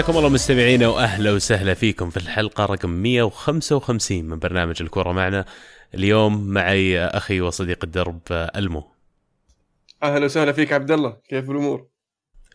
[0.00, 5.44] حياكم الله مستمعينا وأهلا وسهلا فيكم في الحلقة رقم 155 من برنامج الكره معنا.
[5.94, 8.90] اليوم معي أخي وصديق الدرب ألمو.
[10.02, 11.16] أهلا وسهلا فيك عبد الله.
[11.28, 11.86] كيف الأمور؟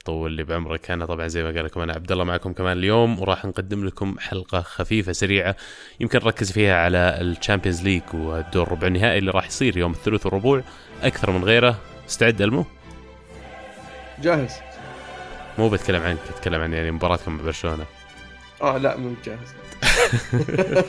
[0.05, 0.91] طول لي بعمرك.
[0.91, 4.19] أنا طبعا زي ما قال لكم أنا عبد الله معكم كمان اليوم وراح نقدم لكم
[4.19, 5.55] حلقة خفيفة سريعة
[5.99, 10.25] يمكن نركز فيها على ال Champions League والدور ربع النهائي اللي راح يصير يوم الثلاث
[10.25, 10.63] والربوع
[11.03, 12.65] أكثر من غيره استعد ألمو.
[14.21, 14.74] جاهز.
[15.59, 17.85] مو بتكلم عنك بتكلم عن يعني مباراتكم مع برشلونه
[18.61, 19.55] آه لا مو جاهز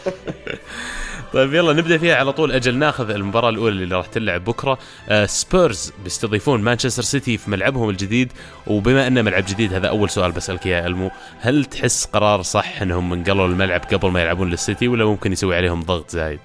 [1.33, 2.17] طيب يلا نبدأ فيها.
[2.17, 4.79] على طول أجل ناخذ المباراة الأولى اللي راح تلعب بكرة.
[5.09, 8.33] آه سبيرز بيستضيفون مانشستر سيتي في ملعبهم الجديد.
[8.67, 11.11] وبما أنه ملعب جديد هذا أول سؤال بسألك يا ألمو.
[11.41, 15.83] هل تحس قرار صح إنهم انقلوا الملعب قبل ما يلعبون للسيتي ولا ممكن يسوي عليهم
[15.83, 16.41] ضغط زايد؟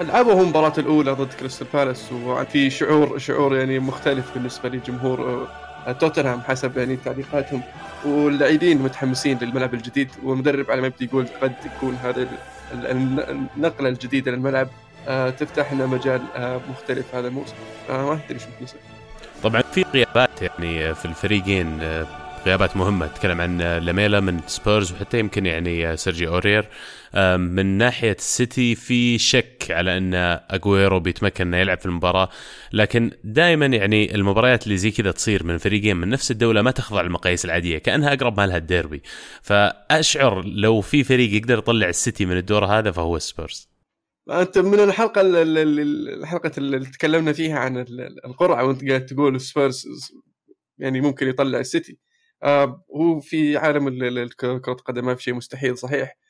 [0.00, 5.48] لعبوا هم المباراة الأولى ضد كريستال بالاس وفي شعور شعور يعني مختلف بالنسبة لجمهور
[5.92, 7.62] توتنهام حسب يعني تعليقاتهم
[8.04, 12.28] واللاعبين متحمسين للملعب الجديد والمدرب على ما يبدو يقول قد يكون هذا
[12.72, 14.68] النقلة الجديدة للملعب
[15.08, 17.54] آه، تفتح لنا مجال آه، مختلف هذا الموسم.
[17.88, 18.80] ما أدري شو نسوي
[19.42, 21.80] طبعا في غيابات يعني في الفريقين
[22.46, 23.06] غيابات مهمة.
[23.06, 26.68] تكلم عن لاميلا من سبيرز وحتى يمكن يعني سيرجي أورير.
[27.36, 30.14] من ناحية السيتي في شك على أن
[30.50, 32.28] اجويرو بيتمكن أنه يلعب في المباراة
[32.72, 37.02] لكن دائما يعني المباريات اللي زي كذا تصير من فريقين من نفس الدولة ما تخضع
[37.02, 39.02] للمقاييس العادية كأنها أقرب ما لها الديربي
[39.42, 43.68] فأشعر لو في فريق يقدر يطلع السيتي من الدور هذا فهو سبيرز.
[44.30, 47.84] أنت من الحلقة الحلقة اللي تكلمنا فيها عن
[48.24, 49.84] القرعة وأنت قاعد تقول سبيرز
[50.78, 51.98] يعني ممكن يطلع السيتي.
[52.42, 56.23] آه هو في عالم كرة القدم ما في شيء مستحيل صحيح.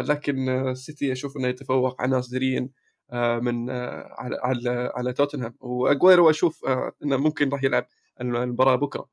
[0.00, 2.68] لكن السيتي أشوف إنه يتفوق عناصريا
[3.10, 7.86] آه من آه على على على توتنهام واجويرو أشوف آه إنه ممكن راح يلعب
[8.20, 9.08] المباراة بكرة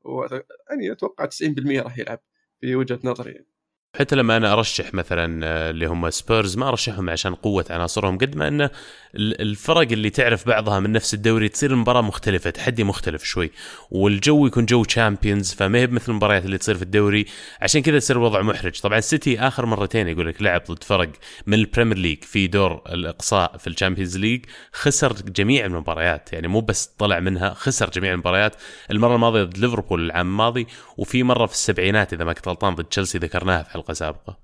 [0.70, 2.20] يعني أتوقع 90% راح يلعب
[2.60, 3.57] في وجهة نظري يعني.
[3.96, 8.36] حتى لما أنا أرشح مثلا آه، اللي هم سبيرز ما أرشحهم عشان قوة عناصرهم قد
[8.36, 8.70] ما انه
[9.16, 13.50] الفرق اللي تعرف بعضها من نفس الدوري تصير المباراه مختلفة تحدي مختلف شوي
[13.90, 17.26] والجو يكون جو Champions فما هي مثل المباريات اللي تصير في الدوري
[17.60, 18.80] عشان كذا يصير الوضع محرج.
[18.80, 21.10] طبعا السيتي آخر مرتين يقول لك لعب ضد فرق
[21.46, 26.48] من ال Premier League في دور الإقصاء في ال Champions League خسر جميع المباريات يعني
[26.48, 28.54] مو بس طلع منها خسر جميع المباريات.
[28.90, 30.66] المرة الماضية ضد ليفربول العام الماضي
[30.96, 34.38] وفي مرة في السبعينات إذا ما كنت غلطان ضد تشيلسي ذكرناها في حلقة سابقة.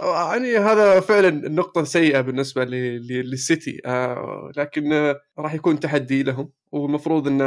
[0.00, 3.80] يعني هذا فعلا النقطة سيئة بالنسبة للسيتي.
[3.86, 6.52] آه لكن آه راح يكون تحدي لهم.
[6.72, 7.42] والمفروض إن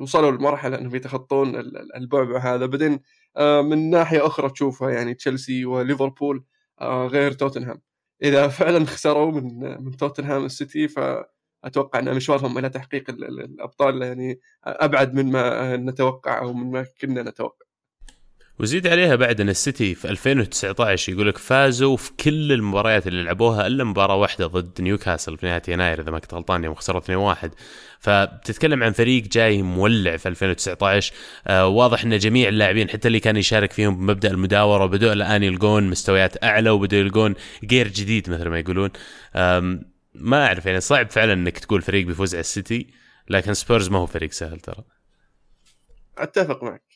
[0.00, 1.56] وصلوا لمرحلة إنهم يتخطون
[1.96, 2.66] البعبع هذا.
[2.66, 3.00] بعدين
[3.36, 6.44] آه من ناحية أخرى تشوفها يعني تشيلسي وليفربول
[6.80, 7.82] آه غير توتنهام.
[8.22, 15.14] إذا فعلا خسروا من من توتنهام السيتي فأتوقع إن مشوارهم إلى تحقيق الأبطال يعني أبعد
[15.14, 17.67] مما نتوقع أو مما كنا نتوقع.
[18.60, 23.66] وزيد عليها بعد أن السيتي في 2019 يقول لك فازوا في كل المباريات اللي لعبوها
[23.66, 27.48] إلا مباراة واحدة ضد نيوكاسل في نهاية يناير إذا ما كنت غلطان يوم خسروا 2-1
[28.00, 31.14] فبتتكلم عن فريق جاي مولع في 2019
[31.46, 35.90] آه واضح أن جميع اللاعبين حتى اللي كان يشارك فيهم بمبدأ المداورة وبدأوا الآن يلقون
[35.90, 38.90] مستويات أعلى وبدأوا يلقون gear جديد مثل ما يقولون.
[40.14, 42.86] ما أعرف يعني صعب فعلا إنك تقول فريق بيفوز على السيتي
[43.30, 44.84] لكن سبيرز ما هو فريق سهل ترى.
[46.18, 46.87] أتفق معك.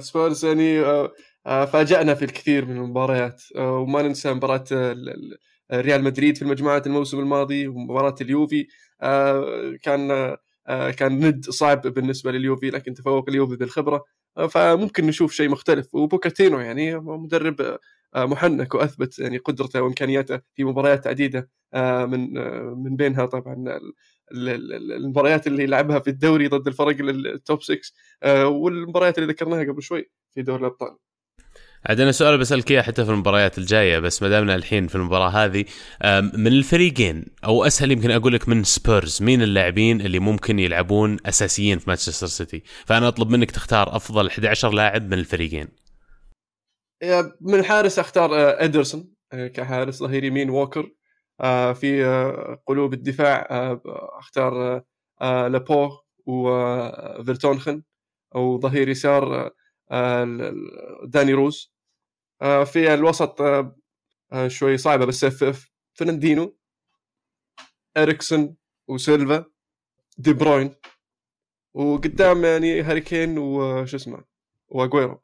[0.00, 1.12] سبيرز يعني آه،
[1.46, 3.42] آه، فاجأنا في الكثير من المباريات.
[3.58, 4.64] وما ننسى مباراة
[5.72, 8.66] ريال مدريد في المجموعات الموسم الماضي ومباراة اليوفي.
[9.82, 10.36] كان
[10.96, 14.04] كان ند صعب بالنسبة لليوفي لكن تفوق اليوفي بالخبرة.
[14.50, 15.94] فممكن نشوف شيء مختلف.
[15.94, 17.78] وبوكاتينو يعني مدرب
[18.16, 21.50] محنك وأثبت يعني قدرته وإمكانياته في مباريات عديدة
[22.06, 22.34] من
[22.84, 23.78] من بينها طبعا.
[24.32, 27.78] المباريات اللي لعبها في الدوري ضد الفرق التوب 6
[28.22, 30.96] آه، والمباريات اللي ذكرناها قبل شوي في دوري الأبطال.
[31.88, 35.28] عاد أنا سؤال بسألك إياه حتى في المباريات الجاية بس ما دامنا الحين في المباراة
[35.28, 35.64] هذه
[36.34, 41.78] من الفريقين أو أسهل يمكن أقول لك من سبيرز مين اللاعبين اللي ممكن يلعبون أساسيين
[41.78, 45.68] في مانشستر سيتي؟ فأنا أطلب منك تختار أفضل 11 لاعب من الفريقين.
[47.40, 50.80] من الحارس أختار آه، إدرسون آه، كحارس ظهير يمين ووكر.
[50.80, 50.95] آه،
[51.74, 53.80] في آه، قلوب الدفاع آه،
[54.18, 54.82] أختار
[55.20, 55.90] لابورت
[56.26, 57.82] وفيرتونخن
[58.34, 59.52] وظهير يسار
[61.04, 61.72] داني روز.
[62.40, 63.42] في الوسط
[64.46, 65.24] شوي صعبة بس
[65.94, 66.56] فرناندينو
[67.96, 68.56] إريكسون
[68.88, 69.44] وسيلفا
[70.18, 70.74] دي بروين.
[71.74, 74.24] وقدام يعني هاري كين وش اسمه
[74.68, 75.22] وأجويرو.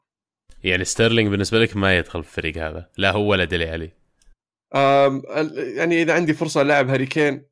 [0.63, 3.91] يعني ستيرلينج بالنسبة لك ما يدخل في الفريق هذا؟ لا هو ولا ديلي علي
[4.73, 7.45] يعني إذا عندي فرصة ألعب هاري كين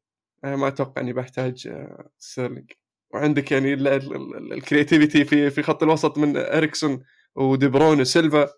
[0.43, 2.71] ما أتوقع إني بحتاج آه، ستيرلينج
[3.13, 3.73] وعندك يعني
[4.53, 7.03] ال creativity في في خط الوسط من إريكسون
[7.35, 8.49] ودي بروين وسيلفا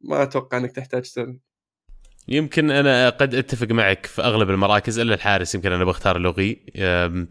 [0.00, 1.38] ما أتوقع إنك تحتاج ستيرلينج
[2.30, 6.58] يمكن أنا قد أتفق معك في أغلب المراكز إلا الحارس يمكن أنا بختار لوريس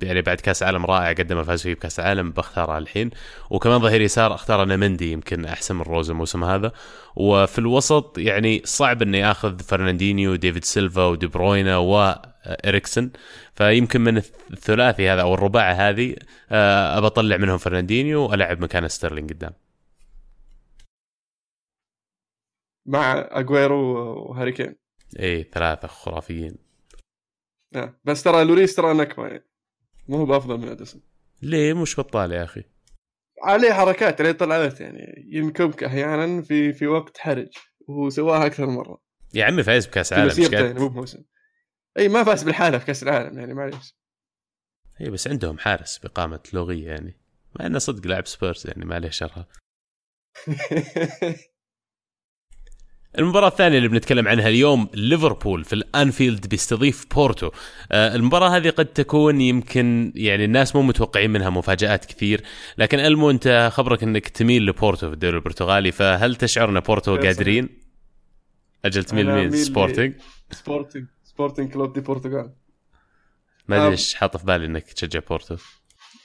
[0.02, 3.10] يعني بعد كأس عالم رائع قدم فاز فيه بكأس العالم بختاره الحين.
[3.50, 6.72] وكمان ظهير يسار اختار أنا مندي يمكن أحسن من روز الموسم هذا.
[7.16, 13.12] وفي الوسط يعني صعب إني آخذ فرناندينيو ديفيد سيلفا ودي بروينا وإريكسن
[13.56, 14.18] فيمكن من
[14.54, 16.16] الثلاثي هذا أو الرباعه هذه
[16.52, 19.54] آه، أبى أطلع منهم فرناندينيو وألعب مكان ستيرلينج قدام.
[22.86, 23.78] مع اجويرو
[24.30, 24.89] وهاري كين.
[25.20, 26.56] إيه ثلاثة خرافيين.
[27.76, 28.00] آه.
[28.04, 29.46] بس ترى لوريس ترى نكبه يعني
[30.08, 31.02] مو هو بأفضل من إدرسون.
[31.42, 32.64] ليه؟ مش بطال يا أخي.
[33.44, 35.26] عليه حركات عليه طلعات يعني.
[35.28, 37.50] ينكبك أحيانا في في وقت حرج
[37.88, 39.02] وهو سواها أكثر مرة.
[39.34, 41.24] يا عمي فايز بكأس عالم مش يعني مو بموسم.
[41.98, 43.96] أي ما فاز بلحاله في كأس العالم يعني معليش.
[45.02, 47.18] اي بس عندهم حارس بقامة لوريس يعني.
[47.60, 49.48] مع إنه صدق لاعب سبيرز يعني ما عليه شرها.
[53.18, 57.52] المباراة الثانية اللي بنتكلم عنها اليوم ليفربول في الأنفيلد بيستضيف بورتو
[57.92, 62.42] آه، المباراة هذه قد تكون يمكن يعني الناس مو متوقعين منها مفاجآت كثير
[62.78, 67.16] لكن ألمو أنت خبرك إنك تميل لبورتو في الدوري البرتغالي فهل تشعر أن بورتو.
[67.18, 67.70] قادرين؟
[68.86, 70.14] أجل تميل أنا مين؟ أميل ل- سبورتنج؟
[70.52, 72.54] سبورتنج سبورتنج كلوب دي برتغال
[73.68, 73.92] ما أدري.
[73.92, 75.56] إيش حاط في بالي إنك تشجع بورتو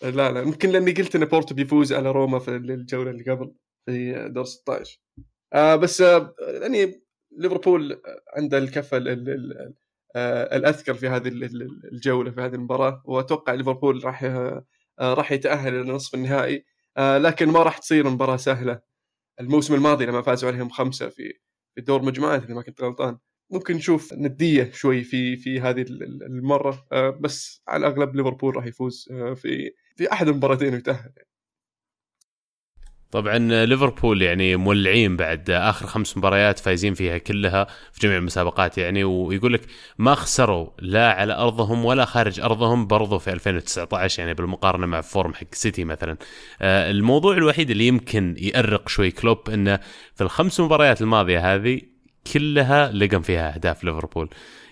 [0.03, 3.53] لا لا يمكن لأني قلت إن بورتو بيفوز على روما في الجولة اللي قبل
[3.87, 4.99] في دور 16
[5.55, 7.03] آه بس آه يعني
[7.39, 8.03] ليفربول
[8.37, 9.75] عنده الكفة ال- ال- ال-
[10.17, 13.03] آه الاذكر في هذه ال- ال- الجولة في هذه المباراة.
[13.05, 14.25] وأتوقع ليفربول راح
[15.01, 16.65] راح يتأهل إلى نصف النهائي.
[16.99, 18.81] لكن ما راح تصير مباراة سهلة.
[19.41, 21.33] الموسم الماضي لما فازوا عليهم خمسة في
[21.75, 23.19] في دور مجموعات إذا ما كنت غلطان.
[23.51, 26.87] ممكن نشوف ندية شوي في في هذه ال- ال- المرة.
[27.21, 31.13] بس على الأغلب ليفربول راح يفوز في في أحد المباراتين ويتأهل.
[33.15, 39.05] طبعا ليفربول يعني مولعين بعد آخر خمس مباريات فايزين فيها كلها في جميع المسابقات يعني
[39.05, 39.61] ويقول لك
[39.99, 45.35] ما خسروا لا على أرضهم ولا خارج أرضهم برضو في 2019 يعني بالمقارنة مع فورم
[45.35, 46.17] حق سيتي مثلا.
[46.63, 49.81] آه، الموضوع الوحيد اللي يمكن يأرق شوي كلوب إنه
[50.15, 51.81] في الخمس مباريات الماضية هذه
[52.33, 54.29] كلها لقم فيها أهداف ليفربول.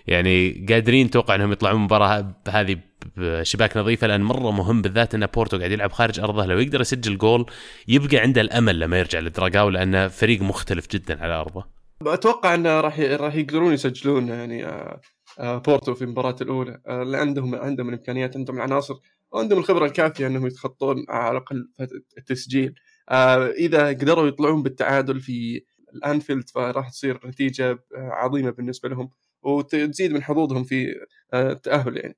[0.07, 2.77] يعني قادرين توقع انهم يطلعون المباراه هذه
[3.17, 7.17] بشباك نظيفة لأن مرة مهم بالذات إن بورتو قاعد يلعب خارج أرضه لو يقدر يسجل
[7.17, 7.45] جول
[7.87, 11.65] يبقى عنده الأمل لما يرجع لدراجاو لأنه فريق مختلف جدا على أرضه.
[12.01, 15.01] أتوقع إنه راح راح يقدرون يسجلون يعني آه،
[15.39, 16.81] آه، بورتو في المباراة الأولى.
[16.87, 18.95] آه، اللي عندهم عندهم الإمكانيات عندهم العناصر
[19.31, 21.69] وعندهم الخبرة الكافية إنهم يتخطون على الأقل
[22.17, 22.75] التسجيل.
[23.59, 25.65] إذا قدروا يطلعون بالتعادل في
[25.95, 29.09] الأنفيلد فراح تصير نتيجة عظيمة بالنسبة لهم.
[29.43, 30.95] وتزيد من حظوظهم في
[31.33, 32.17] آه، التأهل يعني.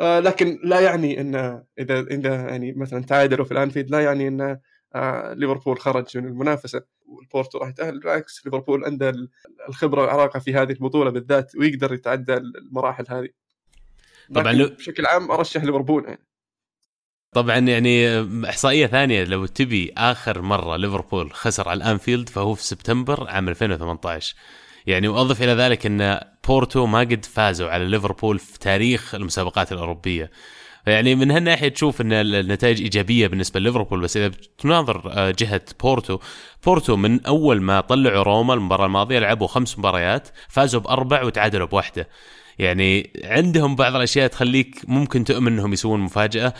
[0.00, 4.58] آه، لكن لا يعني إن إذا إذا يعني مثلا تعادلوا في الأنفيلد لا يعني إن
[4.94, 8.00] آه، ليفربول خرج من المنافسة والبورتو راح يتأهل.
[8.00, 9.28] بالعكس ليفربول عنده ال-
[9.68, 13.28] الخبرة والعراقه في هذه البطولة بالذات ويقدر يتعدى المراحل هذه.
[14.34, 16.26] طبعاً بشكل عام أرشح ليفربول يعني.
[17.32, 23.30] طبعا يعني إحصائية ثانية لو تبي آخر مرة ليفربول خسر على الأنفيلد فهو في سبتمبر
[23.30, 24.36] عام 2018
[24.86, 30.30] يعني واضف إلى ذلك إن بورتو ما قد فازوا على ليفربول في تاريخ المسابقات الأوروبية.
[30.86, 36.18] يعني من هالناحية تشوف إن النتائج إيجابية بالنسبة لليفربول بس إذا تناظر آه، جهة بورتو
[36.66, 42.08] بورتو من أول ما طلعوا روما المباراة الماضية لعبوا خمس مباريات فازوا بأربع وتعادلوا بواحدة.
[42.58, 46.54] يعني عندهم بعض الأشياء تخليك ممكن تؤمن إنهم يسوون مفاجأة.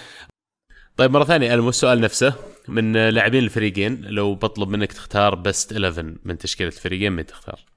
[0.96, 2.34] طيب مرة ثانية الم السؤال نفسه
[2.68, 7.73] من لاعبين الفريقين لو بطلب منك تختار best 11 من تشكيلة الفريقين من تختار؟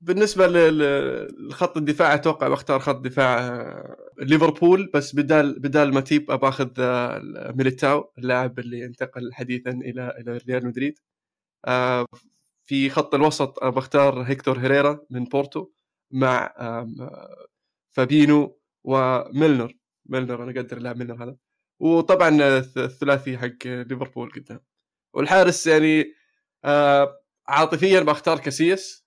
[0.00, 4.90] بالنسبة ل- لخط الدفاع أتوقع بختار خط دفاع آه، ليفربول.
[4.94, 10.98] بس بدال بدال ماتيب باخذ آه، ميليتاو اللاعب اللي انتقل حديثا إلى إلى ريال مدريد.
[11.66, 12.06] آه،
[12.64, 15.68] في خط الوسط بختار هيكتور هيريرا من بورتو
[16.10, 16.54] مع
[17.92, 19.74] فابينو وميلنر.
[20.06, 21.36] ميلنر أنا أقدر اللاعب ميلنر هذا.
[21.80, 24.60] وطبعا الث- الثلاثي حق ليفربول قدام.
[25.14, 26.14] والحارس يعني
[27.48, 28.99] عاطفيا بختار كاسياس.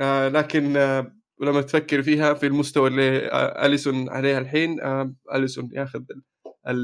[0.00, 5.68] آه، لكن آه، لما تفكر فيها في المستوى اللي آه، أليسون عليه الحين آه، أليسون
[5.72, 6.22] ياخذ ال-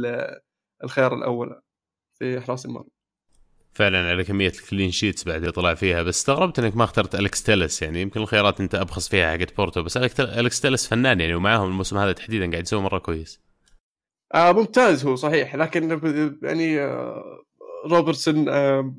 [0.07, 0.41] ال-
[0.85, 1.61] الخيار الأول
[2.19, 2.89] في حراس المرمى.
[3.75, 7.15] فعلا على كمية ال clean sheets بعد اللي طلع فيها بس استغربت إنك ما اخترت
[7.15, 7.83] الكس تيلس.
[7.83, 11.99] يعني يمكن الخيارات أنت أبخص فيها حقت بورتو بس الكس تيلس فنان يعني ومعاهم الموسم
[11.99, 13.41] هذا تحديدا قاعد يسوي مرة كويس.
[14.35, 15.57] آه ممتاز هو صحيح.
[15.57, 17.23] لكن ب- يعني آه
[17.91, 18.95] روبرتسون آه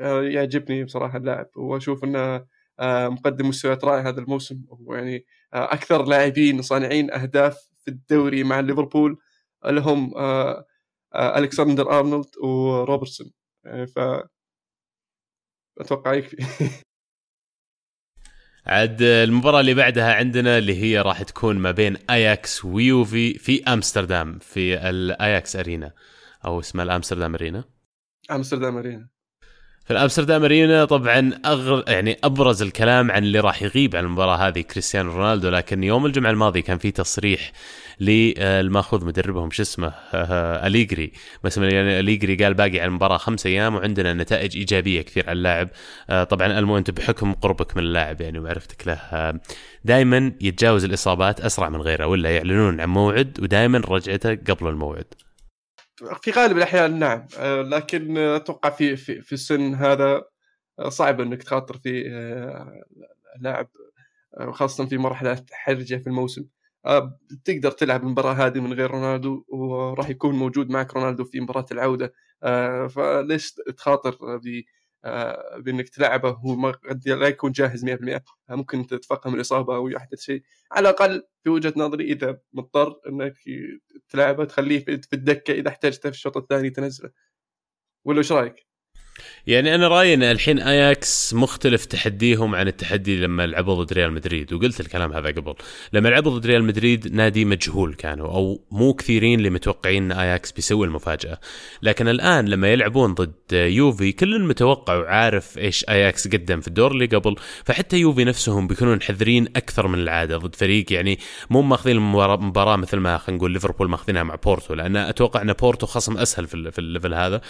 [0.00, 1.46] آه يعجبني بصراحة اللاعب.
[1.56, 2.46] وأشوف إنه آه
[2.80, 4.64] مقدم مستويات رائعه هذا الموسم.
[4.68, 9.18] ويعني آه أكثر لاعبين صانعين أهداف في الدوري مع ليفربول
[9.64, 10.66] لهم آه
[11.14, 13.32] آه ألكسندر أرنولد وروبرتسون.
[13.66, 13.98] آه ف
[15.80, 16.36] أتوقع يكفي.
[18.66, 24.38] عاد المباراة اللي بعدها عندنا اللي هي راح تكون ما بين اياكس ويوفي في أمستردام
[24.38, 25.92] في الاياكس ارينا
[26.44, 27.64] أو اسمها الأمستردام أرينا.
[28.30, 29.13] أمستردام أرينا.
[29.84, 34.60] في الأمستردام أرينا طبعا أغر يعني أبرز الكلام عن اللي راح يغيب عن المباراة هذه
[34.60, 37.52] كريستيانو رونالدو لكن يوم الجمعة الماضي كان في تصريح
[38.00, 39.92] للماخذ مدربهم شو اسمه؟
[40.66, 41.12] أليجري.
[41.44, 45.68] بس يعني أليجري قال باقي على المباراة خمس أيام وعندنا نتائج إيجابية كثير على اللاعب.
[46.10, 49.40] آه، طبعا ألمو أنت بحكم قربك من اللاعب يعني ومعرفتك له آه،
[49.84, 55.23] دائما يتجاوز الإصابات أسرع من غيره ولا يعلنون عن موعد ودائما رجعته قبل الموعد.
[56.22, 57.26] في غالب الأحيان نعم.
[57.38, 60.24] آه، لكن أتوقع في في, في السن هذا
[60.88, 62.02] صعب إنك تخاطر في
[63.40, 63.68] لاعب
[64.52, 66.46] خاصه في مرحلة حرجة في الموسم.
[66.86, 71.66] آه، تقدر تلعب المباراة هذه من غير رونالدو وراح يكون موجود معك رونالدو في مباراة
[71.72, 72.14] العودة.
[72.42, 74.40] آه، فليش تخاطر آه،
[75.56, 78.20] بإنك تلعبه وهو قد لا يكون جاهز 100%
[78.50, 80.42] ممكن تتفقم الإصابة أو يحدث شيء
[80.72, 83.34] على الأقل في وجهة نظري إذا مضطر إنك
[84.08, 87.10] تلعبه تخليه في الدكة إذا احتجته في الشوط الثاني تنزله
[88.04, 88.73] ولا إيش رأيك؟
[89.46, 94.52] يعني أنا رأيي إن الحين اياكس مختلف تحديهم عن التحدي لما لعبوا ضد ريال مدريد
[94.52, 95.54] وقلت الكلام هذا قبل.
[95.92, 100.52] لما لعبوا ضد ريال مدريد نادي مجهول كانوا أو مو كثيرين اللي متوقعين إن اياكس
[100.52, 101.38] بيسوي المفاجأة.
[101.82, 107.06] لكن الآن لما يلعبون ضد يوفي كل متوقع وعارف إيش اياكس قدم في الدور اللي
[107.06, 107.36] قبل.
[107.64, 111.18] فحتى يوفي نفسهم بيكونون حذرين أكثر من العادة ضد فريق يعني
[111.50, 115.86] مو ماخذين المباراه مثل ما خلينا نقول ليفربول ماخذينها مع بورتو لأن أتوقع إن بورتو
[115.86, 117.40] خصم أسهل في ال level هذا.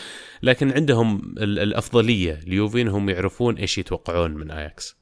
[0.42, 2.40] لكن عندهم الأفضلية.
[2.46, 4.96] ليوفي انهم يعرفون إيش يتوقعون من اياكس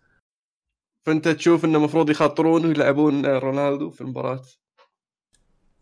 [1.07, 4.43] فأنت تشوف إنه المفروض يخاطرون ويلعبون رونالدو في المباراة.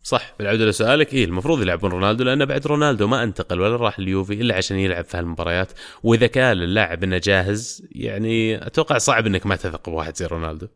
[0.03, 4.33] صح بالعودة لسؤالك إيه المفروض يلعبون رونالدو لأن بعد رونالدو ما انتقل ولا راح اليوفي
[4.33, 5.73] إلا عشان يلعب في هالمباريات.
[6.03, 10.67] وإذا كان اللاعب إنه جاهز يعني أتوقع صعب إنك ما تثق بواحد زي رونالدو.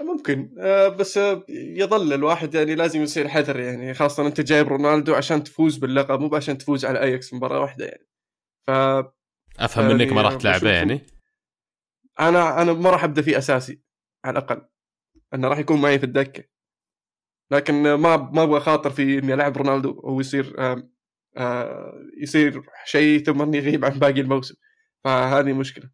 [0.00, 5.44] ممكن آه، بس يظل الواحد يعني لازم يصير حذر يعني خاصة أنت جايب رونالدو عشان
[5.44, 8.06] تفوز باللقب مو عشان تفوز على اياكس مباراة واحدة يعني.
[8.66, 8.70] ف
[9.58, 11.06] أفهم منك ما راح تلعبه يعني
[12.20, 13.82] أنا أنا ما راح أبدأ فيه أساسي
[14.24, 14.66] على الأقل.
[15.34, 16.44] أنه راح يكون معي في الدكة.
[17.50, 20.90] لكن ما ما أبغى خاطر في إني ألعب رونالدو ويصير آآ
[21.36, 21.92] آآ
[22.22, 24.54] يصير شيء ثم إني يغيب عن باقي الموسم.
[25.04, 25.90] فهذه مشكلة.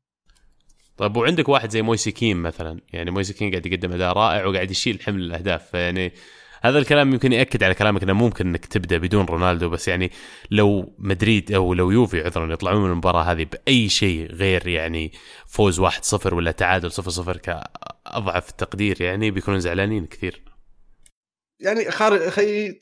[0.97, 2.81] طيب وعندك واحد زي مويسي كين مثلا.
[2.93, 5.71] يعني مويسي كين قاعد يقدم أداء رائع وقاعد يشيل حمل الأهداف.
[5.71, 6.12] فيعني
[6.62, 10.11] هذا الكلام يمكن يأكد على كلامك إنه ممكن إنك تبدأ بدون رونالدو بس يعني
[10.50, 15.12] لو مدريد أو لو يوفي عذرا يطلعون من المباراة هذه بأي شيء غير يعني
[15.47, 20.43] فوز 1-0 ولا تعادل 0-0 كأضعف التقدير يعني بيكونون زعلانين كثير.
[21.61, 22.21] يعني خارج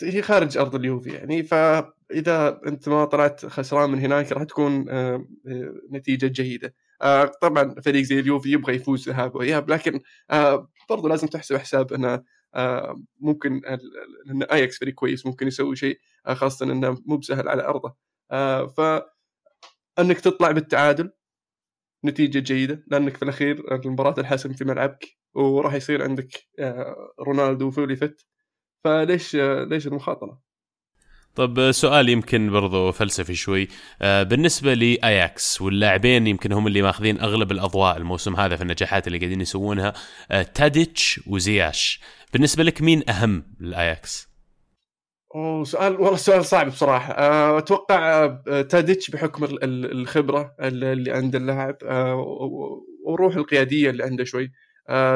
[0.03, 5.27] هي خارج أرض اليوفي يعني فإذا أنت ما طلعت خسران من هناك راح تكون آه،
[5.49, 6.75] آه، نتيجة جيدة.
[7.03, 10.01] آه، طبعا فريق زي اليوفي يبغى يفوز ذهاب واياب لكن
[10.91, 12.23] برضو لازم تحسب حساب إنه
[13.21, 13.61] ممكن
[14.27, 17.95] لأن اياكس فريق كويس ممكن يسوي شيء آه، خاصة إنه مو بسهل على أرضه
[18.31, 18.81] آه، ف
[19.99, 21.11] أنك تطلع بالتعادل
[22.05, 26.49] نتيجة جيدة لأنك في الأخير المباراة الحسم في ملعبك وراح يصير عندك
[27.21, 28.27] رونالدو fully fit
[28.85, 30.43] فليش ليش المخاطرة؟
[31.39, 33.69] طب سؤال يمكن برضو فلسفي شوي.
[34.01, 39.41] بالنسبة لأياكس واللاعبين يمكن هم اللي ماخذين أغلب الأضواء الموسم هذا في النجاحات اللي قاعدين
[39.41, 39.93] يسوونها.
[40.55, 42.01] تاديتش وزياش.
[42.33, 44.29] بالنسبة لك مين أهم للاياكس؟
[45.35, 47.13] أوه سؤال والله سؤال صعب بصراحة.
[47.13, 52.15] آه، أتوقع آه، تاديتش بحكم الخبرة اللي عند اللاعب آه،
[53.07, 54.53] والروح القيادية اللي عنده شوي.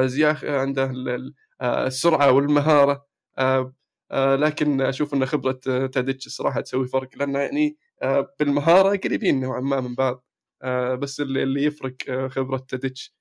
[0.05, 0.93] زياخ عنده
[1.63, 3.07] السرعة والمهارة.
[4.15, 5.53] لكن أشوف إن خبرة
[5.87, 7.77] تاديتش الصراحه تسوي فرق لأنه يعني
[8.41, 10.25] بالمهارة قريبين نوعا ما من بعض.
[10.99, 11.95] بس اللي يفرق
[12.29, 13.15] خبرة تاديتش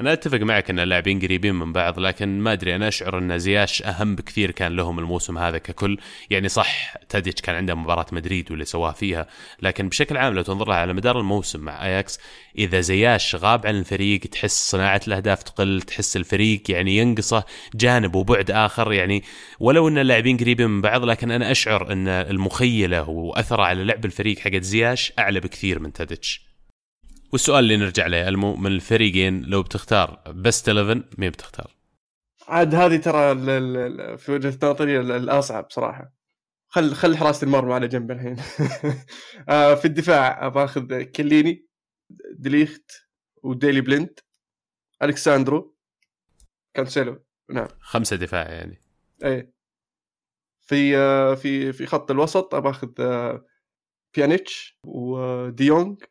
[0.00, 3.82] أنا أتفق معك إن اللاعبين قريبين من بعض لكن ما أدري أنا أشعر إن زياش
[3.82, 5.98] أهم بكثير كان لهم الموسم هذا ككل.
[6.30, 9.26] يعني صح تاديتش كان عنده مباراة مدريد واللي سواه فيها
[9.62, 12.20] لكن بشكل عام لو تنظر لها على مدار الموسم مع أياكس
[12.58, 17.44] إذا زياش غاب عن الفريق تحس صناعة الأهداف تقل تحس الفريق يعني ينقصه
[17.74, 18.92] جانب وبعد آخر.
[18.92, 19.22] يعني
[19.60, 24.38] ولو إن اللاعبين قريبين من بعض لكن أنا أشعر إن المخيلة وأثره على لعب الفريق
[24.38, 26.51] حق زياش أعلى بكثير من تاديتش
[27.32, 31.76] والسؤال اللي نرجع له المو من الفريقين لو بتختار best 11 مين بتختار؟
[32.48, 33.34] عاد هذه ترى
[34.18, 36.12] في وجهة نظري الأصعب صراحة.
[36.68, 38.36] خل خل حراسه المرمى على جنب الحين.
[39.48, 41.66] آه، في الدفاع باخذ كليني
[42.32, 42.90] دليخت
[43.42, 44.20] وديلي بليند
[45.02, 45.76] ألكساندرو
[46.74, 47.24] كانسيلو.
[47.50, 47.68] نعم.
[47.80, 48.80] خمسة دفاع يعني.
[49.24, 49.52] إيه.
[50.60, 52.88] في آه، في في خط الوسط باخذ
[54.16, 56.04] بيانيتش وديونج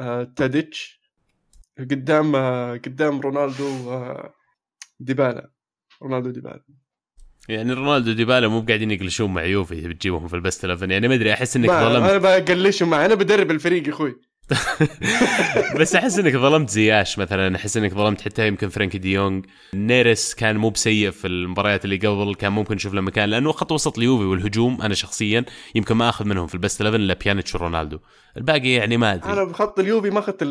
[0.00, 1.00] وتاديتش
[1.78, 2.36] قدام
[2.76, 3.64] قدام رونالدو
[5.00, 5.50] وديبالا
[6.02, 6.64] رونالدو ديبالا.
[7.48, 11.14] يعني رونالدو ديبالا مو قاعدين يقلشون مع يوفي بتجيبهم في ال best 11 يعني ما
[11.14, 14.27] أدري أحس إنك ظلمت أنا بقلشهم مع أنا بدرب الفريق يا أخوي.
[15.80, 17.56] بس أحس إنك ظلمت زياش مثلا.
[17.56, 19.42] أحس إنك ظلمت حتى يمكن فرانكي دي يونغ.
[19.74, 23.72] نيرس كان مو بسيء في المباريات اللي قبل كان ممكن نشوف له مكان لأنه خط
[23.72, 27.54] وسط اليوفي والهجوم أنا شخصيا يمكن ما أخذ منهم في ال best 11 إلا بيانيتش
[27.54, 27.98] ورونالدو.
[28.36, 29.32] الباقي يعني ما أدري.
[29.32, 30.44] أنا بخط اليوفي ما أخذت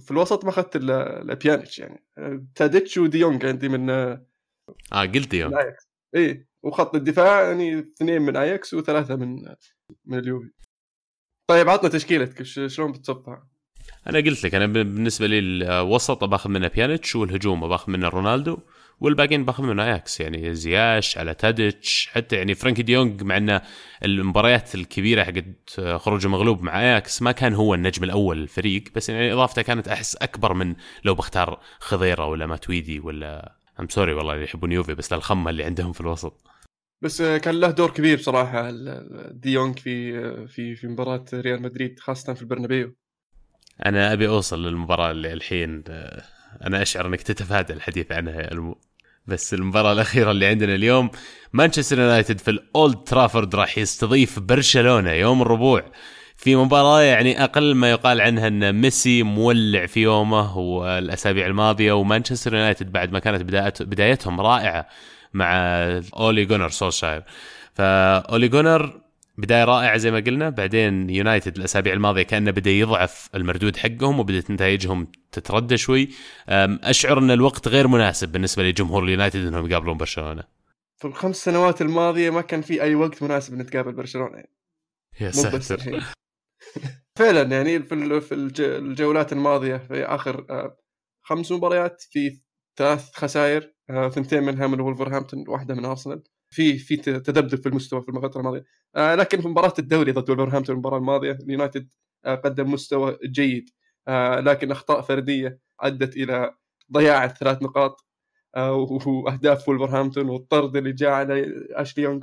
[0.00, 2.06] في الوسط ما أخذت الا بيانيتش يعني.
[2.54, 4.26] تاديتش ودي يونغ عندي من آه
[4.92, 5.56] قلت دي يونغ
[6.16, 9.36] اي وخط الدفاع يعني اثنين من آياكس وثلاثة من
[10.06, 10.50] من اليوفي.
[11.46, 13.46] طيب عطنا تشكيلتك شلون بتصفها؟
[14.06, 18.58] أنا قلت لك أنا بالنسبة لي الوسط باخذ منه بيانيتش والهجوم باخذ منه رونالدو
[19.00, 23.62] والباقيين باخذ منه أياكس يعني زياش على تاديتش حتى يعني فرانكي ديونج مع إنه
[24.04, 29.32] المباريات الكبيرة حقت خروجه مغلوب مع أياكس ما كان هو النجم الأول للفريق بس يعني
[29.32, 30.74] إضافته كانت أحس أكبر من
[31.04, 35.64] لو بختار خضيرة ولا ماتويدي ولا I'm sorry والله اللي يحبون يوفي بس الخمة اللي
[35.64, 36.53] عندهم في الوسط
[37.04, 38.70] بس كان له دور كبير بصراحة.
[39.30, 40.12] ديونج في
[40.46, 42.94] في في مباراة ريال مدريد خاصة في البرنابيو.
[43.86, 45.84] أنا أبي أوصل للمباراة اللي الحين
[46.66, 48.80] أنا أشعر أنك تتفادى الحديث عنها يا المو.
[49.26, 51.10] بس المباراة الأخيرة اللي عندنا اليوم
[51.52, 55.92] مانشستر يونايتد في الأولد ترافورد راح يستضيف برشلونة يوم الربوع.
[56.36, 62.54] في مباراة يعني أقل ما يقال عنها أن ميسي مولع في يومه والأسابيع الماضية ومانشستر
[62.54, 63.42] يونايتد بعد ما كانت
[63.82, 64.88] بدايتهم رائعة.
[65.34, 65.52] مع
[66.16, 67.22] أولي جونر سولشاير.
[67.74, 69.00] فأولي جونر
[69.38, 74.50] بداية رائعة زي ما قلنا بعدين يونايتد الأسابيع الماضية كأنه بدأ يضعف المردود حقهم وبدأت
[74.50, 76.08] نتائجهم تتردى شوي.
[76.48, 80.44] أشعر أن الوقت غير مناسب بالنسبة لجمهور اليونايتد إنهم يقابلون برشلونة.
[80.96, 84.36] في الخمس سنوات الماضية ما كان في أي وقت مناسب نتقابل برشلونة.
[84.36, 84.50] يعني.
[85.20, 86.00] يا ساتر.
[87.18, 87.94] فعلا يعني في
[88.60, 90.76] الجولات الماضية في آخر آه،
[91.22, 92.40] خمس مباريات في
[92.76, 93.73] ثلاث خسائر.
[93.88, 96.22] ثنتين منها من ولفرهامبتون واحدة من أرسنال.
[96.50, 98.64] في في تذبذب في المستوى في الفترة الماضية.
[98.96, 101.88] آه لكن في مباراة الدوري ضد ولفرهامبتون المباراة الماضية اليونايتد
[102.24, 103.70] آه قدم مستوى جيد.
[104.08, 106.54] آه لكن أخطاء فردية أدت إلى
[106.92, 108.06] ضياع الثلاث نقاط.
[108.56, 108.74] آه
[109.06, 112.20] وأهداف ولفرهامبتون والطرد اللي جاء على أشلي يونغ.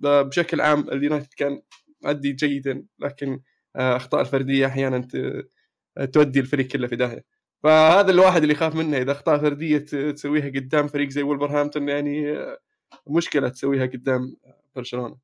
[0.00, 1.62] فبشكل عام اليونايتد كان
[2.04, 3.40] ادي جيدا لكن
[3.76, 5.08] آه أخطاء الفردية أحيانا
[6.12, 7.24] تودي الفريق كله في داهيه
[7.64, 9.78] فهذا الواحد اللي يخاف منه إذا أخطاء فردية
[10.12, 12.36] تسويها قدام فريق زي ولفرهامبتون يعني
[13.06, 14.36] مشكلة تسويها قدام
[14.76, 15.16] برشلونة.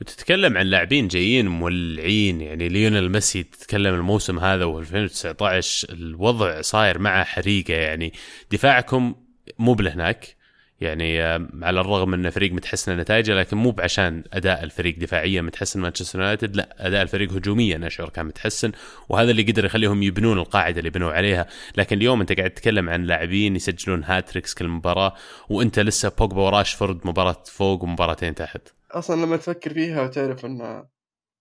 [0.00, 7.24] وتتكلم عن لاعبين جايين مولعين يعني ليونيل ميسي تتكلم الموسم هذا و2019 الوضع صاير معه
[7.24, 8.12] حريقة يعني.
[8.52, 9.14] دفاعكم
[9.58, 10.36] مو بلهناك؟
[10.80, 11.20] يعني
[11.62, 16.56] على الرغم إن فريق متحسن نتائجه لكن مو بعشان أداء الفريق دفاعيا متحسن مانشستر يونايتد
[16.56, 18.72] لا أداء الفريق هجوميا اشعر كان متحسن
[19.08, 21.46] وهذا اللي قدر يخليهم يبنون القاعدة اللي بنوا عليها.
[21.76, 25.14] لكن اليوم أنت قاعد تتكلم عن لاعبين يسجلون hat-tricks كل مباراة
[25.48, 28.68] وأنت لسه بوجبا وراشفورد مباراة فوق ومباراتين تحت.
[28.90, 30.84] أصلا لما تفكر فيها وتعرف إن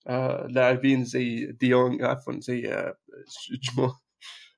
[0.08, 2.96] آه لاعبين زي ديونج عفوا زي آه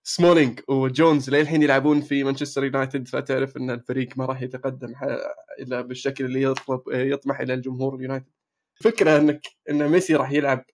[0.04, 4.94] سمولينج وجونز للحين يلعبون في مانشستر يونايتد فتعرف إن الفريق ما راح يتقدم
[5.60, 8.26] إلا بالشكل اللي يطلب يطمح إلى الجمهور اليونايتد.
[8.76, 10.66] فكرة انك إن ميسي راح يلعب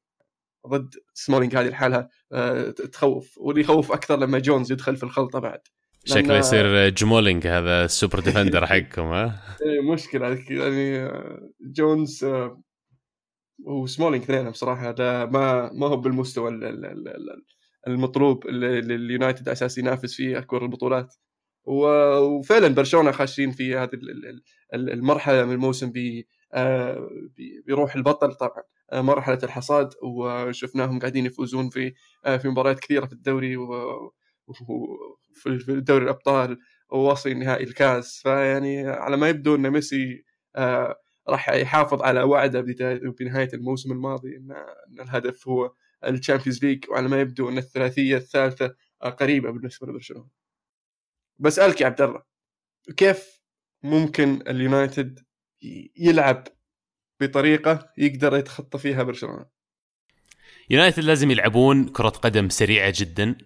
[0.67, 5.59] ضد سمولينج هذه الحالة آه، تخوف واللي يخوف أكثر لما جونز يدخل في الخلطة بعد.
[6.05, 12.61] شكله يصير جمولينج هذا ال super defender حقكم ها؟ إيه، مشكلة يعني آه، جونز آه،
[13.65, 16.51] وسمولينج اثنين بصراحه ما ما هو بالمستوى
[17.87, 21.15] المطلوب اللي اليونايتد أساس ينافس فيه اكبر البطولات.
[21.65, 23.89] وفعلا برشلونة خاشين في هذه
[24.73, 25.91] المرحلة من الموسم
[26.53, 27.09] آه،
[27.67, 28.63] بروح البطل طبعا.
[28.91, 31.93] آه، مرحلة الحصاد وشفناهم قاعدين يفوزون في
[32.25, 36.57] آه، في مباريات كثيرة في الدوري وفي دوري الأبطال
[36.91, 38.19] ووصل نهائي الكاس.
[38.23, 40.23] فيعني على ما يبدو إن ميسي
[41.29, 42.61] راح يحافظ على وعده
[43.19, 44.55] بنهاية الموسم الماضي إن
[45.01, 45.73] الهدف هو
[46.06, 50.29] ال Champions League وعلى ما يبدو أن الثلاثية الثالثة قريبة بالنسبة لبرشلونة.
[51.39, 52.21] بسالك يا عبد الله
[52.97, 53.41] كيف
[53.83, 55.19] ممكن اليونايتد
[55.97, 56.47] يلعب
[57.21, 59.45] بطريقة يقدر يتخطى فيها برشلونة؟
[60.69, 63.38] يونايتد لازم يلعبون كرة قدم سريعة جدا.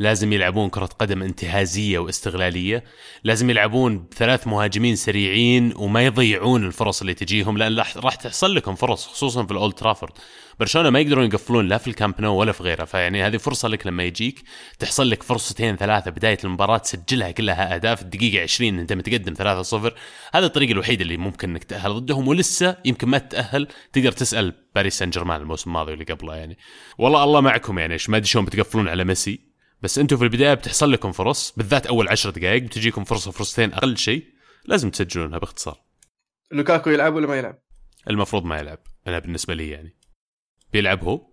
[0.00, 2.84] لازم يلعبون كرة قدم انتهازية واستغلالية
[3.24, 9.06] لازم يلعبون بثلاث مهاجمين سريعين وما يضيعون الفرص اللي تجيهم لأن راح تحصل لكم فرص
[9.06, 10.12] خصوصا في الأولد ترافورد.
[10.60, 13.86] برشلونة ما يقدرون يقفلون لا في الكامب نو ولا في غيره فيعني هذه فرصة لك
[13.86, 14.42] لما يجيك.
[14.78, 19.92] تحصل لك فرصتين ثلاثة بداية المباراة تسجلها كلها أهداف الدقيقة 20 أنت متقدم 3-0
[20.34, 24.98] هذا الطريق الوحيد اللي ممكن إنك تأهل ضدهم ولسه يمكن ما تتاهل تقدر تسأل باريس
[24.98, 26.58] سان جيرمان الموسم الماضي واللي قبله يعني.
[26.98, 29.49] والله الله معكم يعني ما أدري شلون بتقفلون على ميسي.
[29.82, 33.96] بس أنتم في البداية بتحصل لكم فرص بالذات أول 10 دقائق بتجيكم فرصة فرصتين أقل
[33.96, 34.24] شيء
[34.64, 35.80] لازم تسجلونها باختصار.
[36.52, 37.58] لوكاكو يلعب ولا ما يلعب؟
[38.10, 39.96] المفروض ما يلعب أنا بالنسبة لي يعني.
[40.72, 41.26] بيلعب هو؟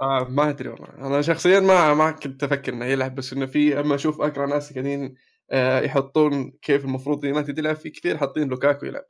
[0.00, 0.88] آه ما أدري والله.
[0.98, 4.72] أنا شخصيا ما ما كنت أفكر إنه يلعب بس إنه في أما أشوف أقرأ ناس
[4.72, 5.14] قاعدين
[5.50, 9.04] آه يحطون كيف المفروض يونايتد يلعب في كثير حاطين لوكاكو يلعب.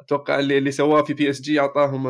[0.00, 2.06] أتوقع اللي اللي سواه في بي اس جي أعطاهم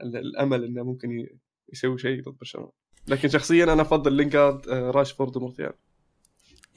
[0.00, 1.26] الأمل إنه ممكن
[1.72, 2.85] يسوي شيء ضد برشلونة.
[3.08, 5.72] لكن شخصيا أنا أفضل لينكارد آه راشفورد ومرتيال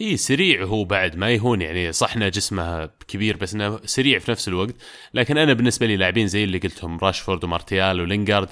[0.02, 4.32] إي سريع هو بعد ما يهون يعني صح انه جسمه كبير بس إنه سريع في
[4.32, 4.76] نفس الوقت.
[5.14, 8.50] لكن أنا بالنسبة لي لاعبين زي اللي قلتهم راشفورد ومارتيال ولينجارد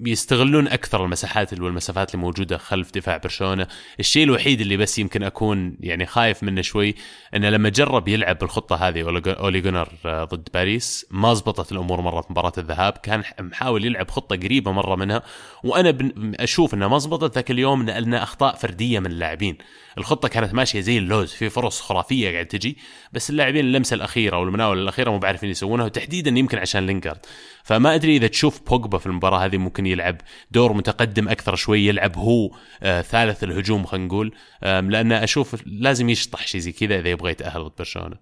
[0.00, 3.66] يستغلون أكثر المساحات والمسافات اللي موجودة خلف دفاع برشلونة،
[4.00, 6.94] الشيء الوحيد اللي بس يمكن أكون يعني خايف منه شوي
[7.34, 12.20] إنه لما جرب يلعب بالخطة هذه أولي جونر آه، ضد باريس ما زبطت الأمور مرة
[12.20, 15.22] في مباراة الذهاب، كان محاول يلعب خطة قريبة مرة منها.
[15.64, 15.98] وأنا
[16.40, 19.58] أشوف إنها ما زبطت ذاك اليوم لأن أخطاء فردية من اللاعبين،
[19.98, 22.78] الخطة كانت ماشية زي اللوز في فرص خرافية قاعد تجي
[23.12, 27.26] بس اللاعبين اللمسة الأخيرة والمناوله الأخيرة مو بعرفين يسوونها وتحديدا يمكن عشان لينجارد.
[27.64, 30.16] فما أدري إذا تشوف بوجبا في المباراة هذه ممكن يلعب
[30.50, 32.50] دور متقدم أكثر شوي يلعب هو
[32.82, 37.64] آه ثالث الهجوم خلينا نقول لأن أشوف لازم يشطح شيء زي كذا إذا يبغى يتأهل
[37.64, 38.16] ضد برشلونة.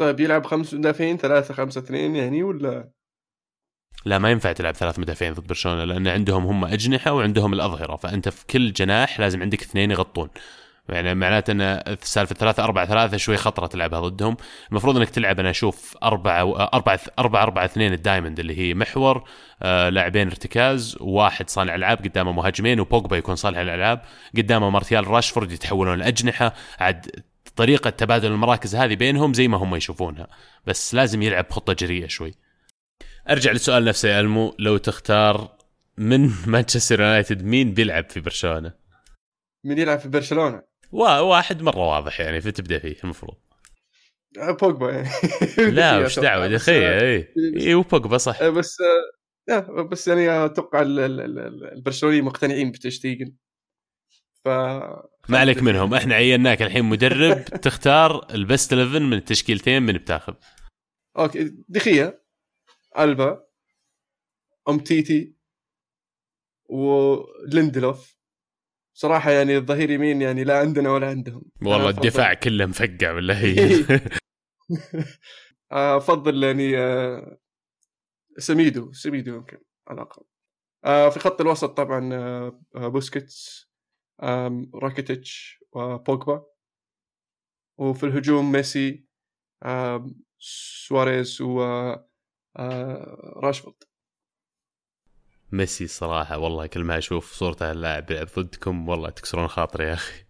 [0.00, 2.90] طيب يلعب خمس مدافعين ثلاثة خمسة اثنين يعني ولا؟
[4.04, 8.28] لا ما ينفع تلعب ثلاث مدافعين ضد برشلونة لأن عندهم هم أجنحة وعندهم الأظهرة فأنت
[8.28, 10.28] في كل جناح لازم عندك اثنين يغطون.
[10.90, 14.36] يعني معناته إن سالفة 3 4 3 شوي خطره تلعبها ضدهم.
[14.70, 16.42] المفروض إنك تلعب أنا أشوف 4
[16.74, 19.24] 4 4 4 2 الدايموند اللي هي محور
[19.62, 24.02] آه لاعبين ارتكاز وواحد صانع ألعاب قدامه مهاجمين وبوجبا يكون صانع الالعاب
[24.36, 27.24] قدامه مارتيال راشفورد يتحولون الاجنحه عاد
[27.56, 30.26] طريقة تبادل المراكز هذه بينهم زي ما هم يشوفونها.
[30.66, 32.34] بس لازم يلعب خطة جريئة شوي.
[33.30, 34.54] أرجع للسؤال نفسه يا ألمو.
[34.58, 35.56] لو تختار
[35.98, 38.72] من مانشستر يونايتد مين بيلعب في برشلونة؟
[39.64, 43.34] مين يلعب في برشلونة؟ واحد مرة واضح يعني فتبدأ فيه المفروض.
[44.38, 45.08] آه، بوجبا يعني.
[45.76, 47.32] لا وش دعوة؟ يا أخي إي.
[47.60, 48.40] إي وبوجبا صح.
[48.42, 48.76] آه، بس
[49.50, 53.32] آه، بس يعني أتوقع البرشلونيين مقتنعين بتشتيجن
[54.44, 54.48] ف
[55.28, 55.94] ما عليك منهم.
[55.94, 60.34] إحنا عيناك الحين مدرب تختار البست 11 من التشكيلتين من بتاخذ.
[61.18, 62.24] okay دي خيا
[62.98, 63.44] ألبا
[64.68, 65.34] ام تيتي
[66.68, 68.19] وليندلوف
[69.00, 71.42] صراحة يعني الظهير يمين يعني لا عندنا ولا عندهم.
[71.62, 73.84] والله الدفاع كله مفقع ولا هي
[75.72, 77.38] أفضل يعني آه،
[78.38, 79.58] سميدو سميدو يمكن
[79.88, 80.22] على الأقل.
[80.84, 83.70] آه، في خط الوسط طبعا آه، بوسكيتس
[84.74, 86.46] راكيتيتش وبوجبا
[87.78, 89.04] وفي الهجوم ميسي
[90.38, 91.60] سواريز و
[93.36, 93.84] راشفورد.
[95.52, 100.24] ميسي الصراحه والله كل ما أشوف صورته اللاعب يلعب ضدكم والله تكسرون خاطري يا أخي.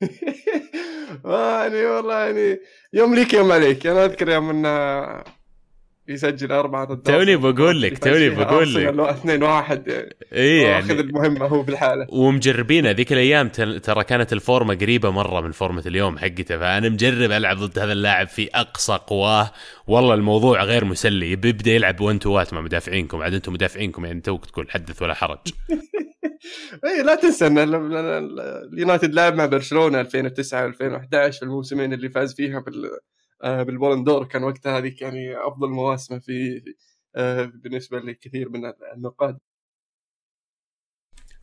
[1.24, 2.60] يعني والله يعني
[2.92, 3.86] يوم ليك يوم عليك.
[3.86, 5.35] أنا أذكر يوم إنه
[6.08, 8.98] يسجل أربعة ضد توني بقول لك توني بقول لك.
[9.00, 10.08] اثنين واحد.
[10.32, 12.06] اي يعني اخذ المهمة هو بالحالة.
[12.08, 17.56] ومجربين هذيك الأيام ترى كانت الفورمة قريبة مرة من فورمة اليوم حقته فأنا مجرب ألعب
[17.56, 19.50] ضد هذا اللاعب في أقصى قواه.
[19.86, 23.22] والله الموضوع غير مسلي بيبدا يلعب 1 two مع مدافعينكم.
[23.22, 25.38] عاد أنتم مدافعينكم يعني توك تقول حدث ولا حرج.
[26.84, 30.76] اي لا تنسى إن اليونايتد لعب مع برشلونة 2009 و2011
[31.38, 32.90] في الموسمين اللي فاز فيها بال
[33.42, 36.64] بالبولندور كان وقتها هذيك يعني أفضل مواسمة في
[37.16, 39.38] آه، بالنسبة لكثير من النقاد.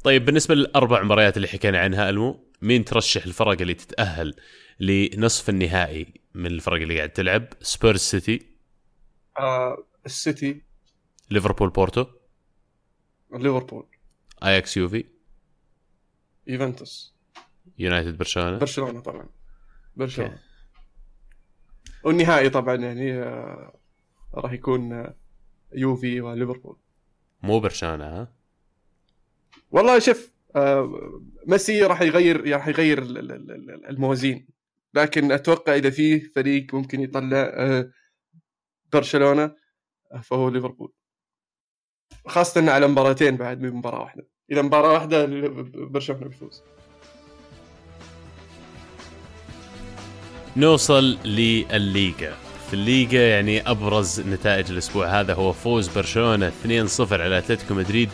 [0.03, 4.35] طيب بالنسبة للأربع مباريات اللي حكينا عنها ألمو مين ترشح الفرق اللي تتأهل
[4.79, 8.47] لنصف النهائي من الفرق اللي قاعد تلعب؟ سبيرز سيتي؟
[9.39, 10.61] آه السيتي.
[11.31, 12.05] ليفربول بورتو؟
[13.33, 13.87] ليفربول.
[14.43, 15.05] أياكس يوفي؟
[16.47, 17.15] يوفنتوس.
[17.79, 19.29] يونايتد برشلونة؟ برشلونة طبعا.
[19.95, 20.39] برشلونة.
[22.03, 23.79] والنهائي طبعا يعني آه،
[24.33, 25.15] راح يكون آه،
[25.75, 26.77] يوفي وليفربول.
[27.43, 28.33] مو برشلونة ها؟
[29.71, 32.99] والله شوف آه، ميسي راح يغير راح يغير
[33.89, 34.47] الموازين.
[34.93, 37.83] لكن أتوقع إذا في فريق ممكن يطلع
[38.93, 39.55] برشلونة
[40.23, 40.93] فهو ليفربول.
[42.27, 44.27] خاصة على مباراتين بعد من مباراة واحدة.
[44.51, 45.25] إذا مباراة واحدة
[45.75, 46.63] برشلونة بيفوز.
[50.57, 52.33] نوصل للليغا.
[52.67, 58.09] في الليغا يعني أبرز نتائج الأسبوع هذا هو فوز برشلونة 2-0 على أتلتيكو مدريد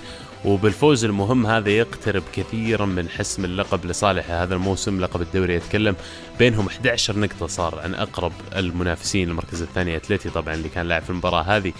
[0.45, 5.95] وبالفوز المهم هذا يقترب كثيرا من حسم اللقب لصالح هذا الموسم لقب الدوري يتكلم
[6.39, 10.30] بينهم 11 نقطة صار عن أقرب المنافسين المركز الثاني أتلتي.
[10.30, 11.73] طبعا اللي كان لاعب في المباراة هذه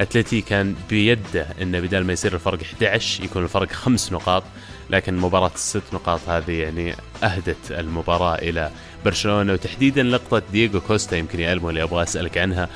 [0.00, 4.42] أتلتي كان بيده أنه بدال ما يصير الفرق 11 يكون الفرق خمس نقاط.
[4.90, 8.70] لكن مباراة الست نقاط هذه يعني أهدت المباراة إلى
[9.04, 12.68] برشلونة وتحديدا لقطة دييغو كوستا يمكن يا ألمو اللي أبغى أسألك عنها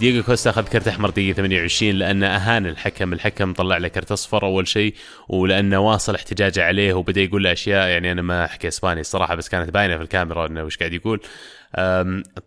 [0.00, 4.46] دييغو كوستا أخذ كرت أحمر دقيقة 28 لأنه أهان الحكم، الحكم طلع له كرت أصفر
[4.46, 4.94] أول شيء
[5.28, 9.48] ولأنه واصل احتجاجه عليه وبدأ يقول له أشياء يعني أنا ما أحكي إسباني الصراحة بس
[9.48, 11.20] كانت باينة في الكاميرا إنه وش قاعد يقول.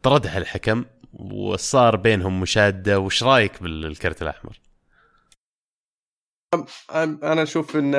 [0.03, 4.66] طردها الحكم وصار بينهم مشادة وش رأيك بالكرت الأحمر؟
[7.23, 7.97] أنا أشوف إنه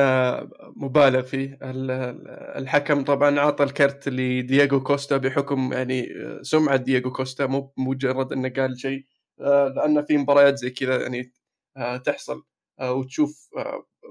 [0.76, 1.58] مبالغ فيه.
[1.62, 6.08] الحكم طبعا اعطى الكرت لدييغو كوستا بحكم يعني
[6.42, 9.04] سمعة دييغو كوستا مو مجرد إنه قال شيء
[9.40, 11.32] آه، لأن في مباريات زي كذا يعني
[11.76, 12.44] آه، تحصل
[12.80, 13.48] آه، وتشوف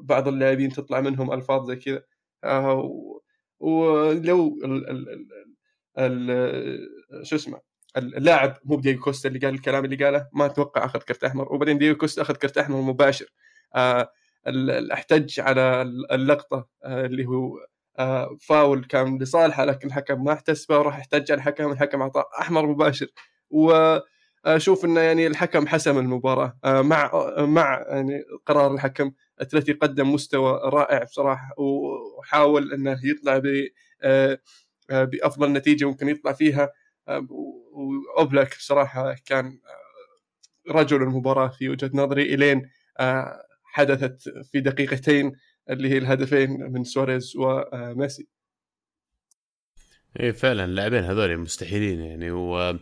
[0.02, 2.04] بعض اللاعبين تطلع منهم ألفاظ زي كذا.
[3.60, 4.56] ولو
[7.24, 7.60] شو اسمه
[7.98, 11.54] اللاعب مو بديجو كوستا اللي قال الكلام اللي قاله ما أتوقع أخذ كرت أحمر.
[11.54, 13.26] وبعدين ديجو كوستا أخذ كرت أحمر مباشر.
[14.94, 15.82] احتج على
[16.12, 17.58] اللقطة اللي هو
[18.40, 23.08] فاول كان لصالحه لكن الحكم ما احتسبه وراح احتج على الحكم الحكم أعطاه أحمر مباشر.
[23.50, 23.98] و
[24.46, 30.62] أشوف إنه يعني الحكم حسم المباراة آه، مع مع يعني قرار الحكم اتلتي قدم مستوى
[30.64, 33.68] رائع بصراحة وحاول إنه يطلع ب
[34.02, 34.40] آه،
[34.90, 36.72] آه، بأفضل نتيجة ممكن يطلع فيها
[37.08, 39.60] وأوبلاك بصراحة كان
[40.70, 42.70] رجل المباراة في وجهة نظري إلين
[43.78, 45.32] حدثت في دقيقتين
[45.70, 48.28] اللي هي الهدفين من سواريز وميسي.
[50.20, 52.80] إيه فعلا اللاعبين هذول مستحيلين يعني و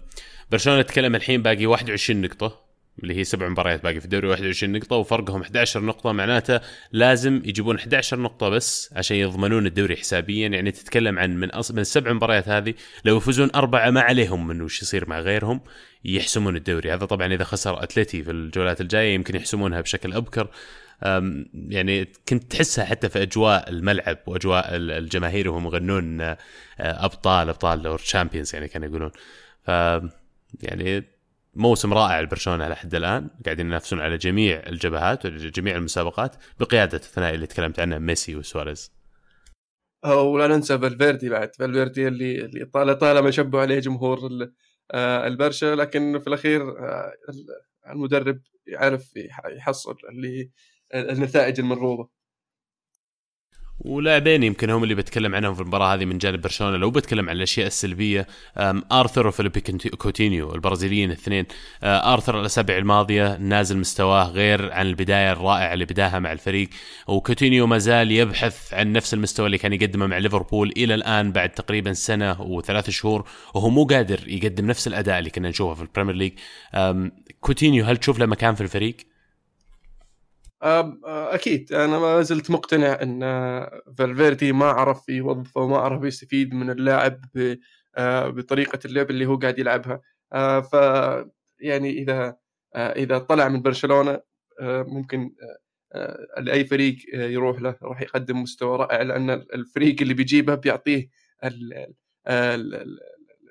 [0.51, 2.64] برشلونة تكلم الحين باقي 21 نقطة.
[3.03, 6.11] اللي هي سبع مباريات باقي في الدوري 21 نقطة وفرقهم 11 نقطة.
[6.11, 6.59] معناته
[6.91, 10.47] لازم يجيبون 11 نقطة بس عشان يضمنون الدوري حسابيا.
[10.47, 11.71] يعني تتكلم عن من أص...
[11.71, 12.73] من السبع مباريات هذه
[13.05, 15.61] لو يفوزون أربعة ما عليهم من وش يصير مع غيرهم
[16.05, 16.93] يحسمون الدوري.
[16.93, 20.47] هذا طبعا إذا خسر أتلتي في الجولات الجاية يمكن يحسمونها بشكل أبكر.
[21.53, 26.35] يعني كنت تحسها حتى في أجواء الملعب وأجواء الجماهير وهم يغنون
[26.79, 29.11] أبطال أبطال or champions يعني كانوا يقولون.
[29.63, 29.69] ف
[30.63, 31.14] يعني
[31.55, 37.47] موسم رائع لبرشلونه لحد الآن قاعدين ينافسون على جميع الجبهات وجميع المسابقات بقيادة الثنائي اللي
[37.47, 38.91] تكلمت عنه ميسي وسواريز.
[40.05, 41.55] ولا ننسى فالفيردي بعد.
[41.55, 44.19] فالفيردي اللي اللي طالما شبوا عليه جمهور
[44.91, 47.13] آه، البرشا لكن في الأخير آه،
[47.89, 49.11] المدرب يعرف
[49.57, 50.51] يحصل اللي
[50.95, 52.14] النتائج المرغوبه
[53.79, 56.77] ولاعبين يمكن هم اللي بتكلم عنهم في المباراة هذه من جانب برشلونة.
[56.77, 58.27] لو بتكلم عن الأشياء السلبية
[58.91, 59.61] آرثر وفيليبي
[59.97, 61.45] كوتينيو البرازيليين الاثنين.
[61.83, 66.69] آه، آرثر الأسابيع الماضية نازل مستواه غير عن البداية الرائعة اللي بداها مع الفريق.
[67.07, 71.49] وكوتينيو ما زال يبحث عن نفس المستوى اللي كان يقدمه مع ليفربول إلى الآن بعد
[71.49, 75.85] تقريبا سنة وثلاث شهور وهو مو قادر يقدم نفس الأداء اللي كنا نشوفه في ال
[75.86, 76.33] Premier League.
[77.41, 79.14] كوتينيو هل تشوف له مكان في الفريق؟
[80.65, 83.19] أكيد أنا ما زلت مقتنع إن
[83.97, 87.21] فالفيردي ما عرف يوظفه وما عرف يستفيد من اللاعب
[88.27, 90.01] بطريقة اللعب اللي هو قاعد يلعبها.
[90.61, 90.73] ف
[91.59, 92.37] يعني إذا
[92.75, 94.19] إذا طلع من برشلونة
[94.61, 95.31] ممكن
[96.39, 101.09] لأي فريق يروح له راح يقدم مستوى رائع لأن الفريق اللي بيجيبه بيعطيه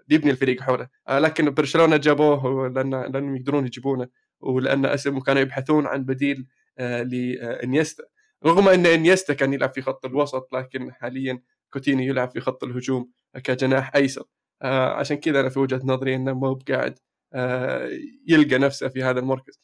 [0.08, 0.88] بيبني الفريق حوله.
[1.10, 4.08] لكن برشلونة جابوه لأن لأنهم يقدرون يجيبونه
[4.40, 6.46] ولأن اسم كانوا يبحثون عن بديل
[6.78, 8.04] لإنيستا.
[8.46, 13.10] رغم أن إنيستا كان يلعب في خط الوسط لكن حاليا كوتيني يلعب في خط الهجوم
[13.44, 14.24] كجناح أيسر.
[14.62, 16.98] آه، عشان كذا أنا في وجهة نظري أنه مو قاعد
[17.34, 17.90] آه،
[18.28, 19.60] يلقى نفسه في هذا المركز.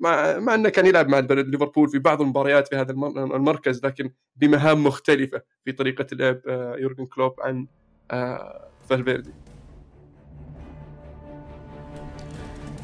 [0.00, 4.84] مع مع أنه كان يلعب مع ليفربول في بعض المباريات في هذا المركز لكن بمهام
[4.84, 6.40] مختلفة في طريقة لعب
[6.78, 7.66] يورجن كلوب عن
[8.88, 9.30] فالفيردي.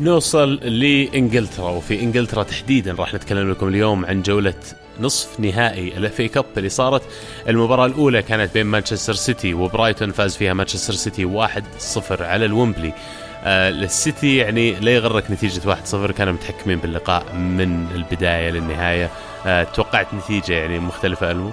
[0.00, 4.54] نوصل لإنجلترا وفي إنجلترا تحديدا راح نتكلم لكم اليوم عن جولة
[5.00, 7.02] نصف نهائي ال FA Cup اللي صارت.
[7.48, 12.92] المباراة الأولى كانت بين مانشستر سيتي وبرايتون فاز فيها مانشستر سيتي 1-0 على الومبلي.
[13.44, 19.10] آه السيتي يعني لا يغرك نتيجة 1-0 كانوا متحكمين باللقاء من البداية للنهاية.
[19.46, 21.50] آه توقعت نتيجة يعني مختلفة ألمو؟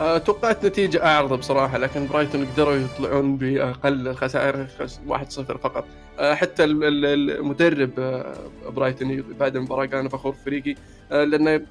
[0.00, 4.66] آه، توقعت نتيجة أعرض بصراحة لكن برايتون قدروا يطلعون بأقل الخسائر
[5.06, 5.84] 1-0 فقط.
[6.18, 10.74] آه، حتى المدرب آه، برايتون بعد المباراة قال أنا فخور فريقي
[11.10, 11.66] لأن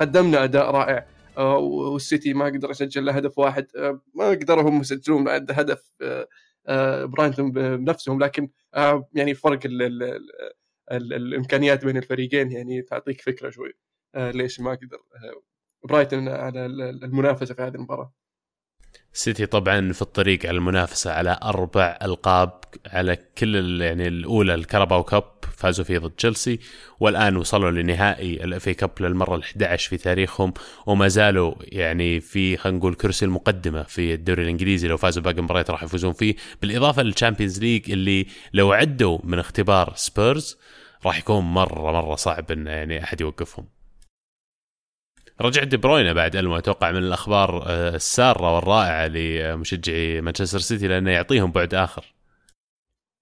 [0.00, 3.66] قدمنا أداء رائع والسيتي ما قدر يسجل له هدف واحد
[4.14, 5.92] ما قدروا هم يسجلون هدف
[7.06, 8.48] برايتون بنفسهم لكن
[9.14, 10.02] يعني فرق ال ال
[10.92, 13.72] ال الإمكانيات بين الفريقين يعني تعطيك فكرة شوي
[14.16, 14.98] ليش ما قدر
[15.84, 18.12] برايتون على المنافسة في هذه المباراة.
[19.12, 25.02] سيتي طبعا في الطريق على المنافسة على أربع ألقاب على كل يعني الأولى ال Carabao
[25.02, 25.24] Cup
[25.56, 26.58] فازوا فيه ضد تشيلسي
[27.00, 30.52] والآن وصلوا لنهائي ال FA Cup للمرة ال11 في تاريخهم
[30.86, 34.88] وما زالوا يعني في خلينا نقول كرسي المقدمة في الدوري الإنجليزي.
[34.88, 36.34] لو فازوا باقي المباريات راح يفوزون فيه.
[36.62, 40.58] بالإضافة لل Champions League اللي لو عدوا من اختبار سبيرز
[41.06, 43.66] راح يكون مرة مرة صعب إن يعني أحد يوقفهم.
[45.42, 51.10] رجع دي بروينا بعد المو أتوقع من الأخبار آه، السارة والرائعة لمشجعي مانشستر سيتي لأنه
[51.10, 52.14] يعطيهم بعد آخر.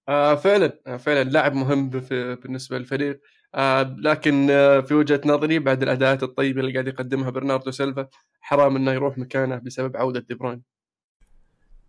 [0.09, 3.21] آه فعلا آه فعلا لاعب مهم بالنسبة للفريق.
[3.55, 8.07] آه لكن آه في وجهة نظري بعد الأداءات الطيبة اللي قاعد يقدمها برناردو سيلفا
[8.41, 10.61] حرام إنه يروح مكانه بسبب عودة دي بروين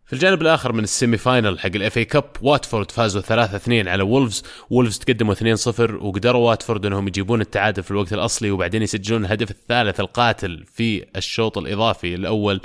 [0.07, 3.88] في الجانب الآخر من ال semi final حق ال FA Cup واتفورد فازوا 3 2
[3.88, 4.43] على وولفز.
[4.71, 9.51] وولفز تقدموا 2 0 وقدروا واتفورد إنهم يجيبون التعادل في الوقت الأصلي وبعدين يسجلون الهدف
[9.51, 12.61] الثالث القاتل في الشوط الإضافي الأول.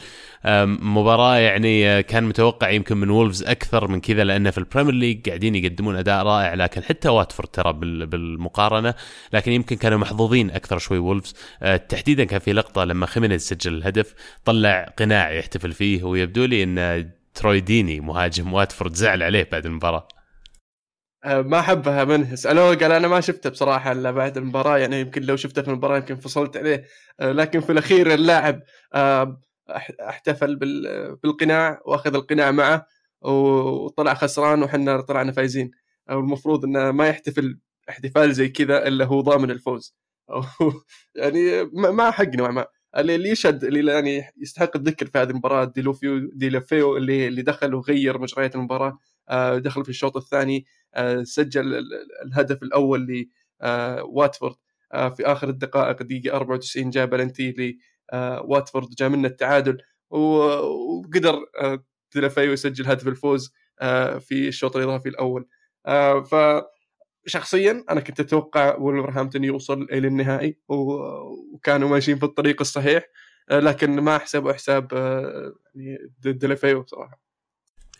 [0.66, 5.28] مباراة يعني كان متوقع يمكن من وولفز أكثر من كذا لأن في ال Premier League
[5.30, 7.74] قاعدين يقدمون أداء رائع لكن حتى واتفورد ترى
[8.06, 8.94] بالمقارنة
[9.34, 11.36] لكن يمكن كانوا محظوظين أكثر شوي وولفز.
[11.62, 14.14] أه، تحديدا كان في لقطة لما خيمينيز سجل الهدف
[14.46, 20.08] طلع قناع يحتفل فيه ويبدو لي إن تروي ديني مهاجم واتفورد زعل عليه بعد المباراة.
[21.26, 22.36] أه، ما حبها منه.
[22.36, 25.98] سألوه قال أنا ما شفته بصراحة إلا بعد المباراة يعني يمكن لو شفته في المباراة
[25.98, 26.86] يمكن فصلت عليه.
[27.20, 29.42] أه، لكن في الأخير اللاعب أه،
[30.10, 30.56] احتفل
[31.24, 32.86] بالقناع وأخذ القناع معه
[33.22, 35.72] وطلع خسران وحنا طلعنا فايزين.
[36.10, 39.96] المفروض إنه ما يحتفل احتفال زي كذا إلا هو ضامن الفوز.
[41.16, 42.66] يعني ما حق نوعا ما.
[42.98, 48.20] اللي يشهد اللي يعني يستحق الذكر في هذه المباراة ديلوفيو ديلوفيو اللي اللي دخل وغير
[48.20, 51.84] مجريات المباراة آه، دخل في الشوط الثاني آه، سجل
[52.26, 53.28] الهدف الأول
[53.62, 54.56] لواتفورد
[54.94, 57.78] آه، في آخر الدقائق دقيقة 94 جاب بلنتي
[58.14, 59.78] لواتفورد جاء منه التعادل
[60.10, 61.46] وقدر
[62.16, 63.54] ديلوفيو يسجل هدف الفوز
[64.20, 65.48] في الشوط الإضافي الأول
[66.32, 66.36] ف
[67.28, 73.04] شخصيا أنا كنت أتوقع ولفرهامبتون يوصل إلى النهائي وكانوا ماشيين في الطريق الصحيح
[73.50, 77.22] آه، لكن ما حسبوا حساب آه، يعني ديليفيو صراحة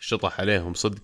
[0.00, 1.02] شطح عليهم صدق.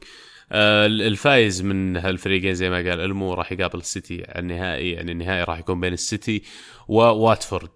[0.53, 5.59] آه، الفايز من هالفريقين زي ما قال إلمو راح يقابل السيتي النهائي يعني النهائي راح
[5.59, 6.43] يكون بين السيتي
[6.89, 7.71] وواتفورد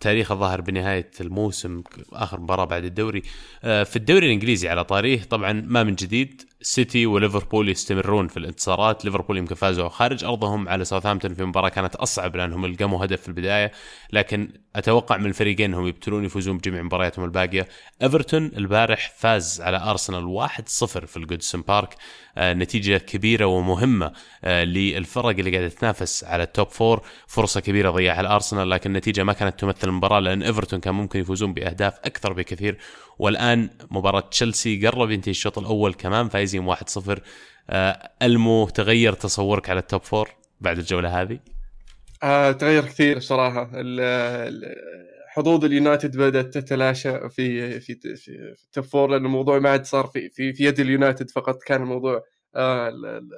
[0.00, 1.82] تاريخ الظاهر بنهاية الموسم
[2.12, 3.22] آخر مباراة بعد الدوري.
[3.62, 6.42] في الدوري الإنجليزي على طاريه طبعا ما من جديد.
[6.64, 9.04] سيتي وليفربول يستمرون في الانتصارات.
[9.04, 13.28] ليفربول يمكن فازوا خارج أرضهم على ساوثهامبتون في مباراة كانت أصعب لانهم القموا هدف في
[13.28, 13.72] البداية.
[14.12, 17.68] لكن أتوقع من الفريقين انهم يبتلون يفوزون بجميع مبارياتهم الباقية.
[18.02, 21.94] إيفرتون البارح فاز على أرسنال 1-0 في الجودسون بارك.
[22.36, 24.12] آه نتيجة كبيرة ومهمة
[24.44, 29.24] آه للفرق اللي قاعدة تنافس على ال top four فرصة كبيرة ضيعها الأرسنال لكن النتيجة
[29.24, 32.78] ما كانت تمثل المباراة لأن إيفرتون كان ممكن يفوزون بأهداف أكثر بكثير.
[33.18, 37.20] والآن مباراة تشيلسي قرب ينتهي الشوط الأول كمان فايزين 1-0
[37.70, 40.28] آه ألمو تغير تصورك على ال top four
[40.60, 41.38] بعد الجولة هذه؟
[42.22, 43.70] آه تغير كثير صراحة
[45.28, 48.30] حظوظ اليونايتد بدأت تتلاشى في في في,
[48.64, 51.82] ال top four لأن الموضوع ما عاد صار في في, في يد اليونايتد فقط كان
[51.82, 52.22] الموضوع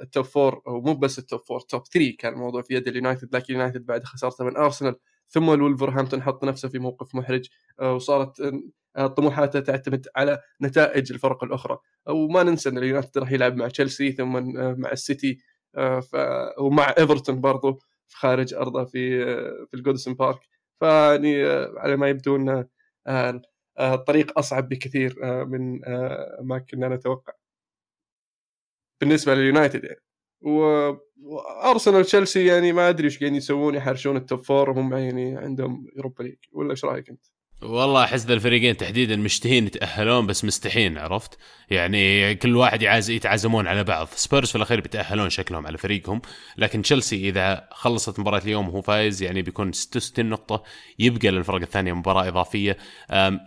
[0.02, 3.36] ال top four ومو بس ال top four top 3 كان الموضوع في يد اليونايتد.
[3.36, 4.96] لكن اليونايتد بعد خسارته من ارسنال
[5.28, 7.48] ثم الولفرهامبتون حط نفسه في موقف محرج.
[7.80, 8.40] آه وصارت
[9.16, 11.78] طموحاته تعتمد على نتائج الفرق الأخرى.
[12.08, 14.32] وما ننسى أن اليونايتد راح يلعب مع تشيلسي ثم
[14.80, 15.38] مع السيتي
[15.76, 16.16] آه، ف...
[16.60, 17.78] ومع إيفرتون برضو
[18.08, 19.24] خارج أرضه في
[19.66, 20.40] في الجودسون بارك.
[20.80, 22.66] فيعني آه، على ما يبدو أن
[23.06, 23.42] آه،
[23.80, 25.80] الطريق أصعب بكثير من
[26.42, 27.32] ما كنا نتوقع.
[29.00, 30.00] بالنسبة لليونايتد يعني.
[30.40, 35.86] وأرسنال تشيلسي يعني ما أدري إيش قاعدين يسوون يحرشون ال top four وهم يعني عندهم
[35.96, 37.26] Europa League ولا إيش رأيك أنت؟
[37.62, 41.38] والله أحس ذا الفريقين تحديدا مشتهين يتأهلون بس مستحين عرفت؟
[41.70, 44.08] يعني كل واحد يعاز يتعازمون على بعض.
[44.14, 46.22] سبيرز في الأخير بيتأهلون شكلهم على فريقهم
[46.58, 50.62] لكن تشيلسي إذا خلصت مباراة اليوم وهو فايز يعني بيكون 66 نقطة
[50.98, 52.76] يبقى للفرق الثانية مباراة إضافية.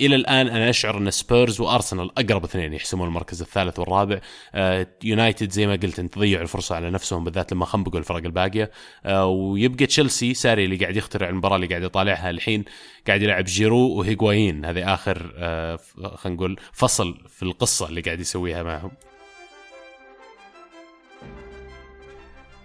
[0.02, 4.20] إلى الآن أنا أشعر أن سبيرز وارسنال أقرب اثنين يحسمون المركز الثالث والرابع.
[4.56, 8.72] أه، يونايتد زي ما قلت انت ضيعوا الفرصة على نفسهم بالذات لما خنبقوا الفرق الباقية.
[9.06, 12.66] أه، ويبقى تشيلسي ساري اللي قاعد يخترع المباراة اللي قاعد يطالعها الحين
[13.08, 15.80] قاعد يلعب جيرو وهيغوايين هذه آخر أه،
[16.16, 18.92] خلينا نقول فصل في القصة اللي قاعد يسويها معهم.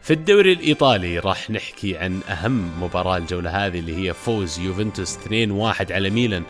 [0.03, 5.93] في الدوري الإيطالي راح نحكي عن أهم مباراة الجولة هذه اللي هي فوز يوفنتوس 2-1
[5.93, 6.43] على ميلان.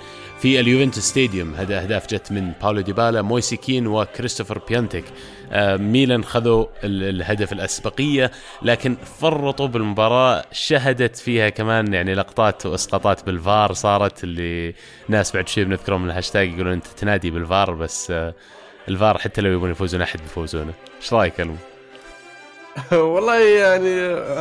[0.45, 5.05] في اليوفنتوس stadium هذا أهداف جت من باولو ديبالا مويسي كين وكريستوفر بيانتيك.
[5.53, 8.31] آه ميلان خذوا الهدف الأسبقية
[8.63, 14.75] لكن فرطوا بالمباراة شهدت فيها كمان يعني لقطات وإسقاطات بالفار صارت اللي
[15.09, 18.35] ناس بعد شوي بنذكرهم من الهاشتاج يقولون أنت تنادي بالفار بس آه
[18.89, 20.75] الفار حتى لو يبون يفوزون أحد بيفوزونه.
[21.01, 21.57] إيش رأيك المو؟
[23.15, 23.89] والله يعني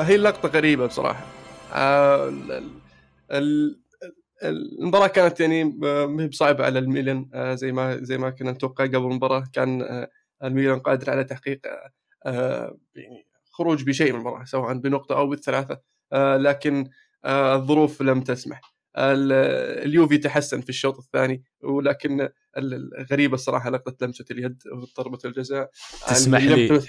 [0.08, 1.26] هي اللقطه غريبة بصراحة.
[1.74, 2.34] آه،
[4.44, 8.98] المباراة كانت يعني ما بصعبة على الميلان آه، زي ما زي ما كنا نتوقع قبل
[8.98, 9.44] المباراة.
[9.54, 10.10] كان آه،
[10.44, 11.62] الميلان قادر على تحقيق
[12.96, 15.80] يعني خروج بشيء من المباراة سواء بنقطة أو بالثلاثة
[16.14, 16.90] لكن
[17.26, 18.62] الظروف لم تسمح.
[18.98, 25.72] اليوفي تحسن في الشوط الثاني ولكن الغريبة الصراحة لقطة لمسة اليد وضربه الجزاء
[26.08, 26.82] تسمح لي.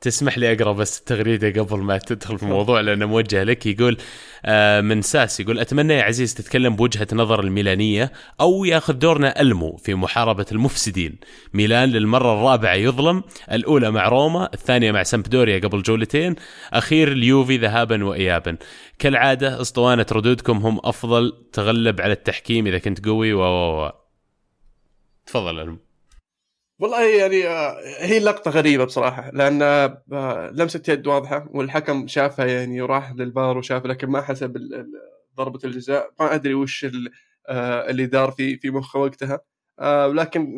[0.00, 3.66] تسمح لي أقرأ بس التغريدة قبل ما تدخل في الموضوع لأنه موجه لك.
[3.66, 3.96] يقول
[4.44, 9.76] آه من ساس يقول أتمنى يا عزيز تتكلم بوجهة نظر الميلانية أو يأخذ دورنا ألمو
[9.76, 11.18] في محاربة المفسدين.
[11.54, 13.22] ميلان للمرة الرابعة يظلم
[13.52, 16.34] الأولى مع روما الثانية مع سامبدوريا قبل جولتين
[16.72, 18.56] أخير اليوفي ذهابا وايابا.
[18.98, 23.32] كالعادة أسطوانة ردودكم هم أفضل تغلب على التحكيم إذا كنت قوي.
[23.32, 23.92] و.
[25.26, 25.78] تفضل ألمو.
[26.78, 32.82] والله يعني آه، هي اللقطه غريبة بصراحة لأن آه، لمسة يد واضحة والحكم شافها يعني
[32.82, 34.56] وراح للبار وشاف لكن ما حسب
[35.36, 36.86] ضربة الجزاء ما أدري وش
[37.48, 39.40] آه، اللي دار في في مخه وقتها
[40.08, 40.56] لكن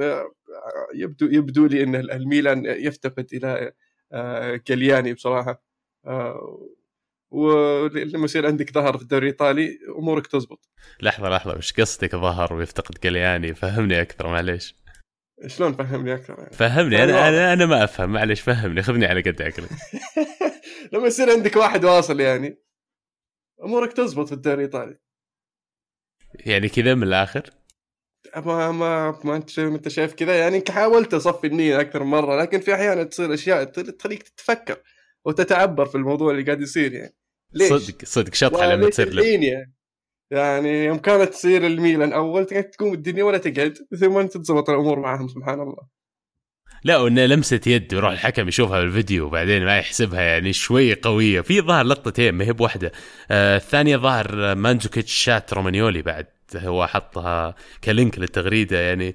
[0.95, 3.73] يبدو يبدو لي إن الميلان يفتقد إلى
[4.67, 5.63] كلياني بصراحة
[7.31, 10.69] ولما يصير عندك ظهر في الدوري الإيطالي أمورك تزبط.
[11.03, 14.75] لحظة لحظة وش قصدك ظهر ويفتقد كلياني؟ فهمني أكثر معليش.
[15.47, 19.43] شلون فهمني أكثر يعني؟ فهمني أنا أنا أنا ما أفهم معلش فهمني خذني على قد
[19.43, 19.69] عقلي
[20.93, 22.59] لما يصير عندك واحد واصل يعني
[23.65, 24.99] أمورك تزبط في الدوري الإيطالي.
[26.35, 27.51] يعني كذا من الآخر؟
[28.37, 32.61] ما ما ما أنت أنت شايف كذا؟ يعني حاولت أصفي النية أكثر من مرة لكن
[32.61, 34.83] في أحيانا تصير أشياء تخليك تتفكر
[35.25, 37.17] وتتعبر في الموضوع اللي قاعد يصير يعني.
[37.53, 39.76] ليش؟ صدق صدق شطحة لما تصير يعني
[40.31, 45.61] يعني يوم كانت تصير الميلان أول تقوم الدنيا ولا تقعد ثم تتزبط الأمور معهم سبحان
[45.61, 45.97] الله.
[46.85, 51.41] لا وإنه لمسة يد ويروح الحكم يشوفها بالفيديو وبعدين ما يحسبها يعني شوي قوية.
[51.41, 52.93] في ظهر لقطتين ما هي بواحده
[53.31, 59.15] آه الثانية ظهر مانزوكيتش شاط رومانيولي بعد هو حطها ك link للتغريدة يعني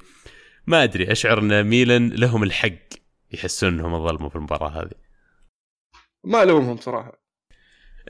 [0.68, 2.88] ما أدري أشعر إن ميلان لهم الحق
[3.34, 4.95] يحسون إنهم ظلموا في المباراة هذه.
[6.24, 7.20] ما ألومهم صراحة.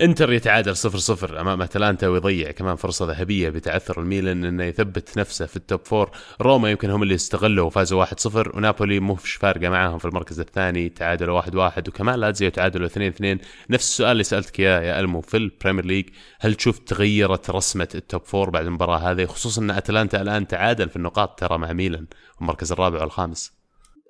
[0.02, 5.46] انتر يتعادل 0 0 أمام أتلانتا ويضيع كمان فرصة ذهبية بتعثر الميلان إنه يثبت نفسه
[5.46, 6.12] في ال top four.
[6.42, 10.90] روما يمكن هم اللي استغلوا وفازوا 1 0 ونابولي مو فارقة معاهم في المركز الثاني
[10.90, 13.40] تعادلوا 1 1 وكمان لازيو تعادلوا 2 2
[13.70, 16.10] نفس السؤال اللي سألتك إياه يا ألمو في ال Premier League
[16.40, 20.90] هل تشوف تغيرت رسمة ال top four بعد المباراة هذه؟ خصوصا إن أتلانتا الآن تعادل
[20.90, 22.06] في النقاط ترى مع ميلان
[22.42, 23.62] المركز الرابع والخامس.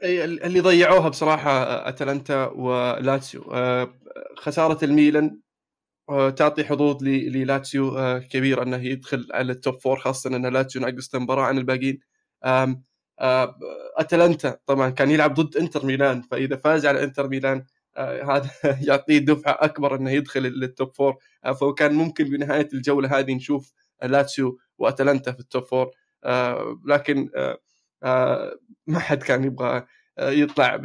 [0.04, 1.52] اللي ضيعوها بصراحة
[1.90, 3.94] أتلانتا ولاتسيو آه،
[4.38, 5.41] خسارة الميلان
[6.38, 11.16] تعطي حظوظ للاتسيو آه، كبير أنه يدخل على ال top four خاصة أن لاتسيو ناقص
[11.16, 12.00] مباراة عن الباقيين.
[12.44, 12.84] آه،
[13.98, 17.66] أتلانتا طبعا كان يلعب ضد إنتر ميلان فإذا فاز على إنتر ميلان
[17.98, 18.50] هذا
[18.88, 21.18] يعطيه دفعة أكبر أنه يدخل لل top four
[21.62, 25.92] فكان ممكن بنهاية الجولة هذه نشوف لاتسيو وأتلانتا في ال top four
[26.86, 27.30] لكن
[28.88, 29.86] ما حد كان يبغى
[30.20, 30.80] يطلع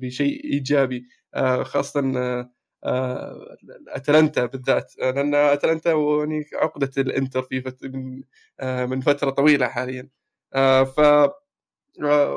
[0.00, 1.06] بشيء إيجابي.
[1.62, 2.50] خاصة آه،
[3.88, 4.92] أتلانتا بالذات.
[4.98, 7.84] لأن أتلانتا يعني عقدة الإنتر في فت...
[7.84, 8.22] من
[8.60, 10.08] آه، من فترة طويلة حاليا.
[10.54, 11.00] آه، ف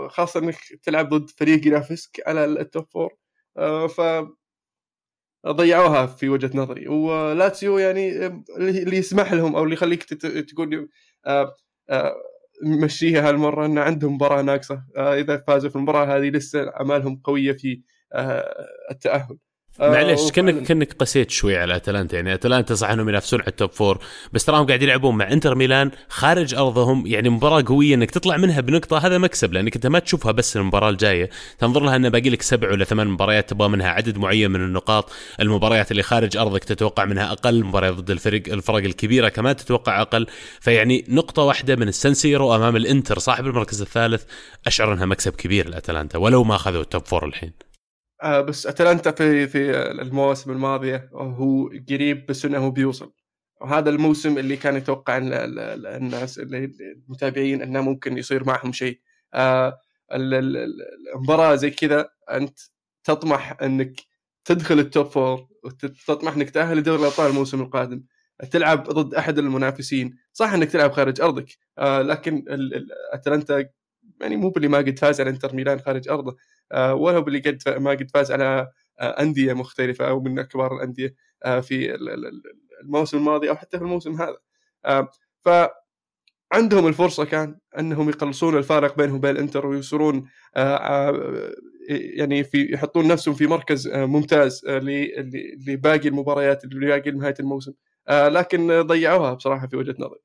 [0.10, 3.16] خاصة إنك تلعب ضد فريق ينافسك على ال top four
[3.88, 4.02] ف
[5.48, 6.88] ضيعوها في وجهة نظري.
[6.88, 8.28] ولاتسيو يعني
[8.58, 10.90] اللي يسمح لهم أو اللي يخليك تقول
[12.64, 14.84] مشيها هالمرة إن عندهم مباراة ناقصة.
[14.98, 17.82] إذا فازوا في المباراة هذه لسه امالهم قوية في
[18.92, 19.38] التأهل.
[19.82, 22.16] معلش آه، كانك كأنك قسيت شوي على أتلانتا.
[22.16, 24.00] يعني أتلانتا صح إنهم ينافسون على ال top four
[24.34, 27.08] بس تراهم قاعد يلعبون مع إنتر ميلان خارج أرضهم.
[27.08, 30.90] يعني مباراة قوية إنك تطلع منها بنقطة هذا مكسب لأنك أنت ما تشوفها بس المباراة
[30.90, 31.30] الجاية.
[31.60, 35.12] تنظر لها إنه باقي لك سبع ولا ثمان مباريات تبغى منها عدد معين من النقاط.
[35.40, 40.28] المباريات اللي خارج أرضك تتوقع منها أقل مباريات ضد الفرق الفرق الكبيرة كمان تتوقع أقل.
[40.60, 44.24] فيعني نقطة واحدة من السان سيرو أمام الإنتر صاحب المركز الثالث
[44.68, 47.69] أشعر إنها مكسب كبير لأتلانتا ولو ما أخذوا ال top four الحين.
[48.24, 53.14] آه بس أتلانتا في في المواسم الماضية هو قريب بس إنه بيوصل.
[53.62, 56.72] وهذا الموسم اللي كان يتوقع الناس اللي
[57.08, 59.00] المتابعين إنه ممكن يصير معهم شيء.
[59.34, 59.80] آه
[60.14, 62.60] المباراة زي كذا أنت
[63.04, 63.94] تطمح إنك
[64.46, 68.04] تدخل ال top four وتطمح إنك تأهل لدوري الأبطال الموسم القادم.
[68.52, 70.18] تلعب ضد أحد المنافسين.
[70.34, 72.46] صح إنك تلعب خارج أرضك آه لكن
[73.14, 73.66] أتلانتا
[74.22, 76.38] يعني مو باللي ما قد فاز على إنتر ميلان خارج أرضه.
[76.72, 81.16] آه ولا باللي قد ما قد فاز على آه أندية مختلفة أو من كبار الأندية
[81.46, 81.96] آه في
[82.84, 84.38] الموسم الماضي أو حتى في الموسم هذا.
[85.46, 85.50] ف
[86.54, 90.30] عندهم الفرصة كان أنهم يقلصون الفارق بينهم وبين الانتر ويصيرون
[91.90, 94.62] يعني في يحطون نفسهم في مركز ممتاز
[95.68, 97.74] لباقي المباريات لباقي نهاية الموسم.
[98.10, 100.20] لكن ضيعوها بصراحة في وجهة نظري.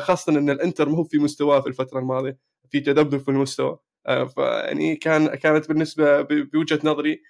[0.00, 2.38] خاصة إن الإنتر مو في مستواه في الفترة الماضية
[2.70, 3.78] في تذبذب في المستوى.
[4.06, 7.22] فيعني كان كانت بالنسبة بوجهة نظري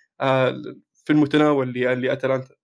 [1.05, 2.55] في المتناول لأتلانتا.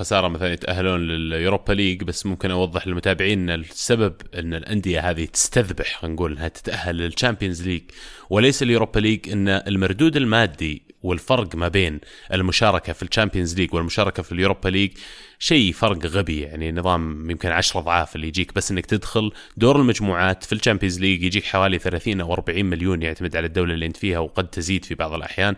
[0.00, 5.24] خسارة مثلا يتأهلون لل Europa League بس ممكن أوضح للمتابعين إن السبب إن الأندية هذه
[5.24, 7.82] تستذبح نقول إنها تتأهل لل Champions League
[8.30, 12.00] وليس ال Europa League إن المردود المادي والفرق ما بين
[12.32, 14.90] المشاركة في ال Champions League والمشاركة في ال Europa League
[15.38, 20.44] شيء فرق غبي يعني نظام يمكن 10 أضعاف اللي يجيك بس إنك تدخل دور المجموعات
[20.44, 23.96] في ال Champions League يجيك حوالي 30 أو 40 مليون يعتمد على الدولة اللي أنت
[23.96, 25.54] فيها وقد تزيد في بعض الأحيان.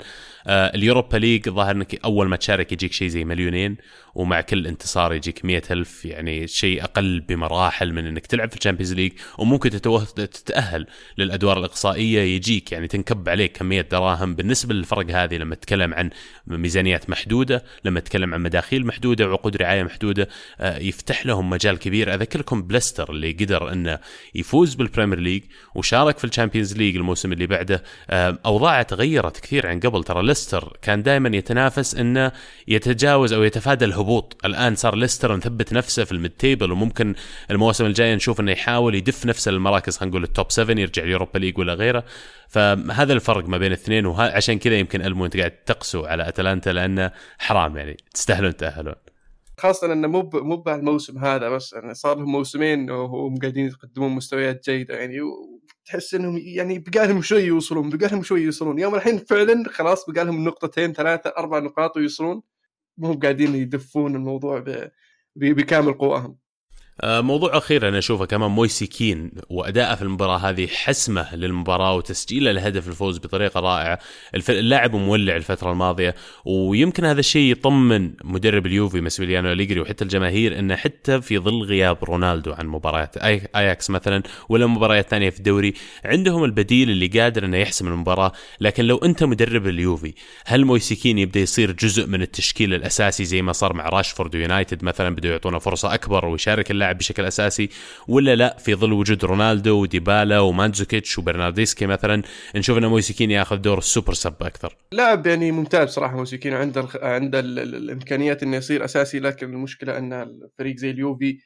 [0.47, 3.76] آه ال Europa League ظاهر إنك أول ما تشارك يجيك شيء زي مليونين.
[4.14, 8.60] ومع كل انتصار يجيك مئة ألف يعني شيء أقل بمراحل من أنك تلعب في ال
[8.60, 10.86] Champions League وممكن تتأهل
[11.18, 14.34] للأدوار الإقصائية يجيك يعني تنكب عليك كمية دراهم.
[14.34, 16.11] بالنسبة للفرق هذه لما تتكلم عن
[16.46, 20.28] ميزانيات محدودة لما تتكلم عن مداخيل محدودة وعقود رعاية محدودة
[20.61, 22.14] آه، يفتح لهم مجال كبير.
[22.14, 23.98] أذكركم بليستر اللي قدر أنه
[24.34, 25.42] يفوز بال Premier League
[25.74, 27.82] وشارك في ال Champions League الموسم اللي بعده.
[28.11, 30.04] آه، أوضاعه تغيرت كثير عن قبل.
[30.04, 32.32] ترى ليستر كان دائما يتنافس أنه
[32.68, 34.36] يتجاوز أو يتفادى الهبوط.
[34.44, 37.14] الآن صار ليستر مثبت نفسه في ال mid table وممكن
[37.51, 41.08] المواسم الجايه نشوف إنه يحاول يدف نفسه للمراكز خلينا نقول ال top 7 يرجع ال
[41.08, 42.05] Europa League ولا غيره.
[42.48, 47.11] فهذا الفرق ما بين الاثنين وعشان كذا يمكن ألمو أنت قاعد تقسو على أتلانتا لأنه
[47.38, 48.94] حرام يعني تستاهلون تأهلون.
[49.59, 54.64] خاصة إنه مو مو بهالموسم هذا بس يعني صار لهم موسمين وهم قاعدين يقدمون مستويات
[54.70, 55.18] جيدة يعني
[55.84, 58.78] تحس إنهم يعني بقى لهم شوي يوصلون بقى لهم شوي يوصلون.
[58.78, 62.42] يوم الحين فعلا خلاص بقى لهم نقطتين ثلاثة أربع نقاط ويوصلون.
[62.99, 64.64] مو قاعدين يدفون الموضوع
[65.36, 66.38] بكامل قواهم
[67.05, 72.88] موضوع أخير أنا أشوفه كمان مويسي كين وأداءه في المباراة هذه حسمه للمباراة وتسجيله لهدف
[72.88, 73.98] الفوز بطريقة رائعة.
[74.48, 80.76] اللاعب مولع الفترة الماضية ويمكن هذا الشيء يطمن مدرب اليوفي ماسيميليانو أليجري وحتى الجماهير إنه
[80.76, 83.16] حتى في ظل غياب رونالدو عن مباريات
[83.57, 85.74] أياكس مثلا ولا مباريات ثانية في الدوري
[86.05, 88.32] عندهم البديل اللي قادر إنه يحسم المباراة.
[88.61, 90.14] لكن لو أنت مدرب اليوفي
[90.46, 94.84] هل مويسي كين يبدأ يصير جزء من التشكيل الأساسي زي ما صار مع راشفورد ويونايتد
[94.84, 97.68] مثلا بدوا يعطونه فرصة أكبر ويشارك اللاعب بشكل أساسي
[98.09, 102.22] ولا لا في ظل وجود رونالدو وديبالا ومانزوكيتش وبرنارديسكي مثلا
[102.57, 104.76] نشوف إن مويسي كين ياخذ دور ال super sub أكثر.
[104.93, 110.12] لاعب يعني ممتاز صراحة مويسي كين عنده عنده الإمكانيات إنه يصير أساسي لكن المشكلة إن
[110.12, 111.38] الفريق زي اليوفي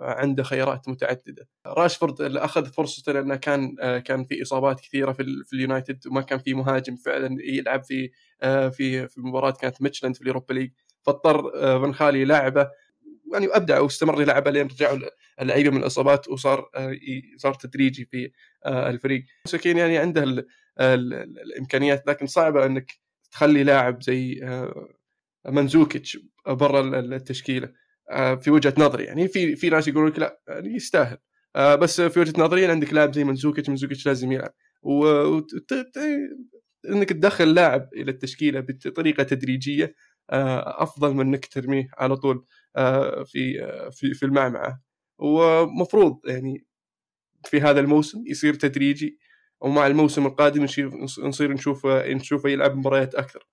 [0.00, 1.48] عنده خيارات متعددة.
[1.66, 6.38] راشفورد أخذ فرصته لأنه كان آه، كان في إصابات كثيرة في, في اليونايتد وما كان
[6.38, 8.10] في مهاجم فعلا يلعب في
[8.42, 10.70] آه، في في مباراة كانت ميتشلاند في ال Europa League.
[11.02, 12.68] فاضطر آه، بن خالي لاعبه
[13.32, 14.98] يعني أبدع واستمر يلعب لين رجعوا
[15.40, 16.96] اللعيبة من الإصابات وصار آه،
[17.36, 18.30] صار تدريجي في
[18.66, 19.24] آه، الفريق.
[19.44, 20.46] سكين يعني عنده ال
[20.80, 22.92] ال الإمكانيات لكن صعبة إنك
[23.32, 24.88] تخلي لاعب زي آه،
[25.48, 27.86] منزوكيتش برا التشكيلة.
[28.40, 31.18] في وجهة نظري يعني في في ناس يقولون لك لا يعني يستاهل.
[31.56, 34.54] بس في وجهة نظري عندك لاعب زي منزوكيتش منزوكيتش لازم يلعب.
[34.82, 35.06] و
[36.88, 39.94] إنك تدخل لاعب إلى التشكيلة بطريقة تدريجية
[40.30, 42.44] أفضل من إنك ترميه على طول.
[43.24, 44.82] في آه، في في المعمعة.
[45.18, 46.66] ومفروض يعني
[47.44, 49.18] في هذا الموسم يصير تدريجي
[49.60, 50.66] ومع الموسم القادم
[51.18, 53.46] نصير نشوف نشوفه يلعب مباريات أكثر.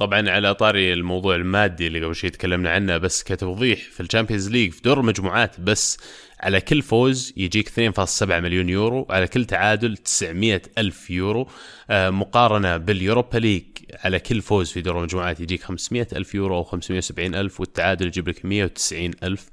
[0.00, 4.50] طبعا على طاري الموضوع المادي اللي قبل شوي تكلمنا عنه بس كتوضيح في ال Champions
[4.50, 5.98] League في دور المجموعات بس
[6.40, 11.48] على كل فوز يجيك 2.7 مليون يورو على كل تعادل 900 ألف يورو.
[11.90, 13.64] آه، مقارنة باليوروبا ليج
[14.04, 18.28] على كل فوز في دور المجموعات يجيك 500 ألف يورو أو 570 ألف والتعادل يجيب
[18.28, 19.48] لك 190 ألف.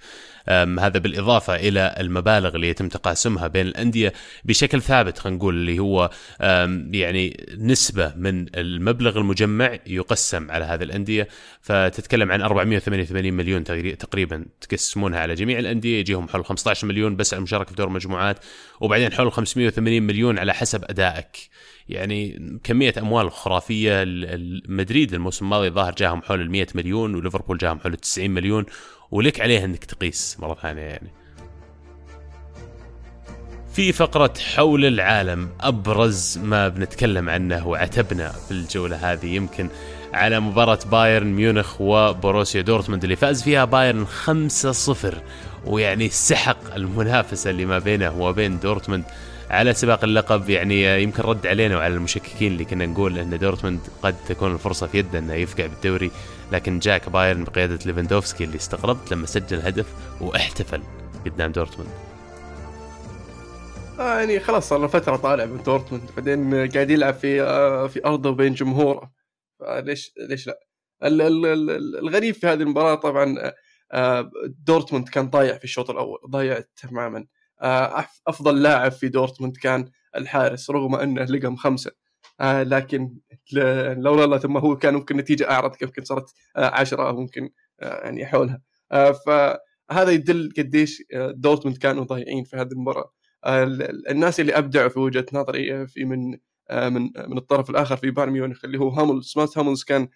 [0.50, 6.10] هذا بالإضافة إلى المبالغ اللي يتم تقاسمها بين الأندية بشكل ثابت خلينا نقول اللي هو
[6.92, 11.28] يعني نسبة من المبلغ المجمع يقسم على هذه الأندية.
[11.62, 13.64] فتتكلم عن 488 مليون
[13.98, 16.00] تقريبا تقسمونها على جميع الأندية.
[16.00, 18.38] يجيهم حول 15 مليون بس على المشاركة في دور المجموعات
[18.82, 21.38] وبعدين حول 580 مليون على حسب أدائك.
[21.90, 24.04] يعني كمية أموال خرافية.
[24.68, 28.66] مدريد الموسم الماضي ظاهر جاهم حول ال 100 مليون وليفربول جاهم حول ال 90 مليون
[29.12, 31.12] ولك عليه إنك تقيس مرة ثانية يعني.
[33.74, 39.70] في فقرة حول العالم أبرز ما بنتكلم عنه وعتبنا في الجولة هذه يمكن
[40.14, 45.16] على مباراة بايرن ميونخ وبوروسيا دورتموند اللي فاز فيها بايرن 5-0
[45.66, 49.04] ويعني سحق المنافسة اللي ما بينه وبين دورتموند.
[49.50, 54.16] على سباق اللقب يعني يمكن رد علينا وعلى المشككين اللي كنا نقول إن دورتموند قد
[54.28, 56.12] تكون الفرصة في يده إنه يفقع بالدوري
[56.52, 59.86] لكن جاك بايرن بقيادة ليفاندوفسكي اللي استغربت لما سجل هدف
[60.22, 60.82] واحتفل
[61.26, 61.90] قدام دورتموند.
[64.00, 68.06] آه يعني خلاص صار له فترة طالع من دورتموند بعدين قاعد يلعب في آه في
[68.06, 69.12] أرضه وبين جمهوره.
[69.60, 70.60] فليش ليش لا؟
[71.04, 73.52] ال ال الغريب في هذه المباراة طبعا
[73.92, 74.32] آه
[74.66, 77.18] دورتموند كان ضايع في الشوط الأول ضايع تماما.
[77.20, 77.37] آه
[78.28, 81.92] أفضل لاعب في دورتموند كان الحارس رغم أنه لقم خمسة.
[82.42, 83.18] آه لكن
[83.98, 87.50] لولا الله ثم هو كان ممكن نتيجة أعرض يمكن صارت آه عشرة أو ممكن
[87.82, 88.62] آه يعني حولها.
[88.92, 93.14] آه فهذا يدل قديش دورتموند كانوا ضايعين في هذه المباراة.
[94.10, 96.38] الناس اللي ابدعوا في وجهة نظري في من
[96.72, 100.08] من من الطرف الآخر في بايرن ميونخ اللي هو هامل سمات هاملز كان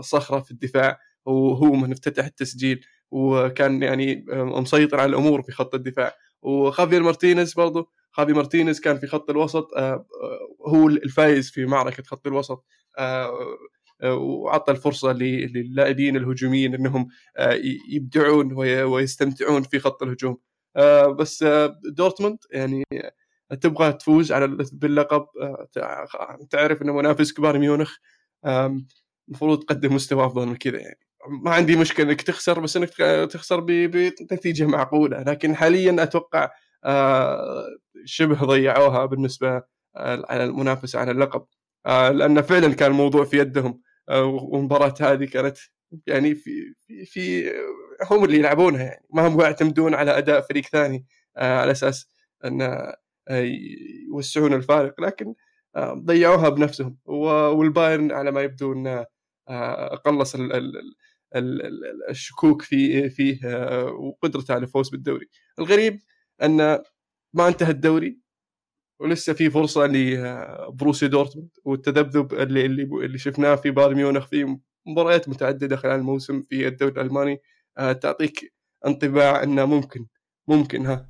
[0.00, 6.12] صخرة في الدفاع وهو من افتتح التسجيل وكان يعني مسيطر على الأمور في خط الدفاع.
[6.42, 9.70] وخافير مارتينيز برضه خافي مارتينيز كان في خط الوسط
[10.66, 12.64] هو الفايز في معركة خط الوسط
[14.04, 17.08] وعطى الفرصة للاعبين الهجوميين إنهم
[17.88, 18.52] يبدعون
[18.84, 20.38] ويستمتعون في خط الهجوم.
[20.76, 22.84] آه، بس آه، دورتموند يعني
[23.60, 25.68] تبغى تفوز على باللقب آه،
[26.50, 27.96] تعرف إنه منافس كبار ميونخ
[29.28, 31.07] المفروض تقدم مستوى أفضل من كذا يعني.
[31.30, 32.90] ما عندي مشكلة إنك تخسر بس إنك
[33.30, 35.22] تخسر بنتيجة معقولة.
[35.22, 36.50] لكن حاليا أتوقع
[38.04, 39.62] شبه ضيعوها بالنسبة
[39.96, 41.46] على المنافسة على اللقب.
[41.86, 45.58] لأن فعلا كان الموضوع في يدهم والمباراة هذه كانت
[46.06, 46.74] يعني في
[47.04, 47.50] في,
[48.10, 49.06] هم اللي يلعبونها يعني.
[49.14, 51.06] ما هم يعتمدون على أداء فريق ثاني
[51.36, 52.08] آه، على أساس
[52.44, 52.96] أن آه،
[54.12, 55.00] يوسعون الفارق.
[55.00, 55.34] لكن
[55.76, 56.96] آه، ضيعوها بنفسهم.
[57.04, 59.06] والبايرن على ما يبدو انه
[60.04, 60.36] قلص
[62.10, 63.38] الشكوك في فيه
[63.86, 65.28] وقدرته على الفوز بالدوري.
[65.58, 66.00] الغريب
[66.42, 66.78] أن
[67.34, 68.18] ما انتهى الدوري
[69.00, 75.76] ولسه في فرصة لبروسيا دورتموند والتذبذب اللي اللي شفناه في بايرن ميونخ في مباريات متعددة
[75.76, 77.40] خلال الموسم في الدوري الألماني
[77.78, 78.52] آه، تعطيك
[78.86, 80.06] انطباع انه ممكن
[80.48, 81.08] ممكن ها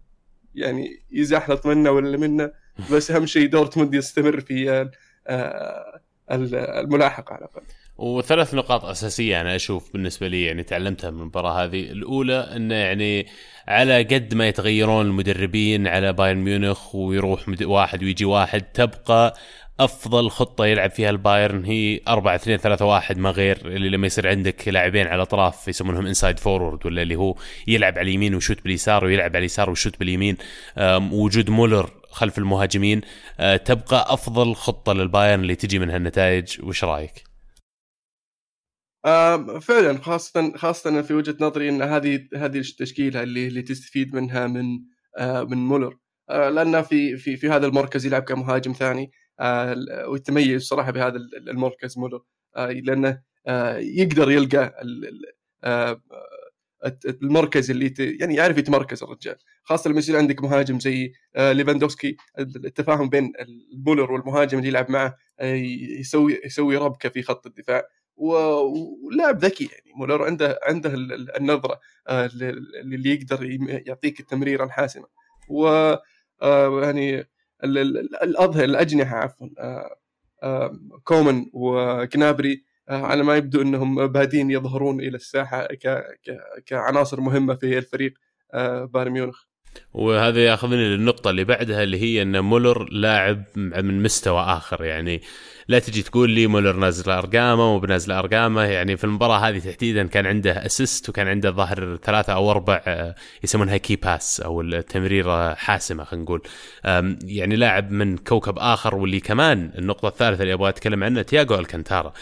[0.55, 2.53] يعني يزحلط منا ولا منا
[2.93, 4.89] بس أهم شيء دورتموند يستمر في
[5.27, 6.01] آه،
[6.31, 7.63] الملاحقة على الأقل.
[7.99, 13.27] وثلاث نقاط أساسية أنا أشوف بالنسبة لي يعني تعلمتها من المباراة هذه، الأولى إنه يعني
[13.69, 19.35] على قد ما يتغيرون المدربين على بايرن ميونخ ويروح واحد ويجي واحد تبقى
[19.81, 24.29] أفضل خطة يلعب فيها البايرن هي 4 2 3 1 ما غير اللي لما يصير
[24.29, 27.35] عندك لاعبين على اطراف يسمونهم inside forward ولا اللي هو
[27.67, 30.37] يلعب على اليمين ويشوت باليسار ويلعب على اليسار ويشوت باليمين.
[31.13, 33.01] وجود مولر خلف المهاجمين
[33.41, 36.57] أه، تبقى أفضل خطة للبايرن اللي تجي منها النتائج.
[36.63, 37.28] وش رأيك؟
[39.61, 44.65] فعلا خاصة خاصة في وجهة نظري إن هذه هذه التشكيلة اللي اللي تستفيد منها من
[45.19, 45.99] آه من مولر.
[46.31, 49.11] آه لأن في في في هذا المركز يلعب كمهاجم ثاني.
[49.41, 49.75] آه،
[50.09, 51.17] ويتميز صراحة بهذا
[51.49, 52.23] المركز مولر.
[52.57, 53.23] لأنه
[53.79, 54.75] يقدر يلقى
[57.23, 59.37] المركز اللي يعني يعرف يتمركز الرجال.
[59.65, 65.17] خاصه لما يصير عندك مهاجم زي ليفاندوفسكي التفاهم بين المولر والمهاجم اللي يلعب معه
[66.01, 67.83] يسوي يسوي ربكة في خط الدفاع.
[68.19, 69.93] ولاعب ذكي يعني.
[69.97, 70.91] مولر عنده عنده
[71.39, 73.45] النظرة اللي يقدر
[73.87, 75.07] يعطيك التمريرة الحاسمة.
[75.49, 75.95] و
[76.83, 77.29] يعني
[78.23, 79.97] الاظهر الأجنحة عفوا آه،
[80.43, 85.69] آه، كومن وكنابري آه، على ما يبدو إنهم بادين يظهرون إلى الساحة
[86.67, 88.15] كعناصر مهمة في الفريق
[88.85, 89.48] بايرن ميونخ.
[89.95, 94.85] وهذا ياخذني للنقطة اللي بعدها اللي هي إن مولر لاعب من مستوى آخر.
[94.85, 95.23] يعني
[95.69, 98.63] لا تجي تقول لي مولر نازل أرقامه وبنازل أرقامه.
[98.63, 103.15] يعني في المباراة هذه تحديدا كان عنده assist وكان عنده ظهر ثلاثة أو أربع آه،
[103.45, 106.43] يسمونها key pass أو التمريرة حاسمة خلينا نقول.
[107.25, 112.13] يعني لاعب من كوكب آخر واللي كمان النقطة الثالثة اللي أبغى أتكلم عنها تياجو ألكانتارا.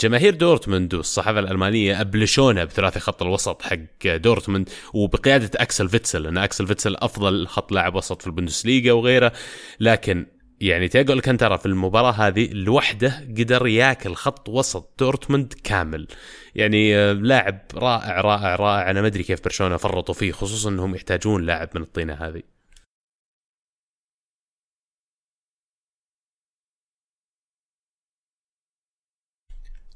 [0.00, 3.76] جماهير دورتموند والصحافة الألمانية أبلشونا بثلاثي خط الوسط حق
[4.16, 9.32] دورتموند وبقيادة أكسل فيتسل لأن أكسل فيتسل أفضل خط لاعب وسط في البوندسليغا وغيره.
[9.80, 10.26] لكن
[10.60, 16.06] يعني تياجو ألكانتارا في المباراة هذه لوحده قدر ياكل خط وسط دورتموند كامل.
[16.54, 18.90] يعني آه، لاعب رائع رائع رائع.
[18.90, 22.57] أنا ما أدري كيف برشلونة فرطوا فيه خصوصا إنهم يحتاجون لاعب من الطينة هذه.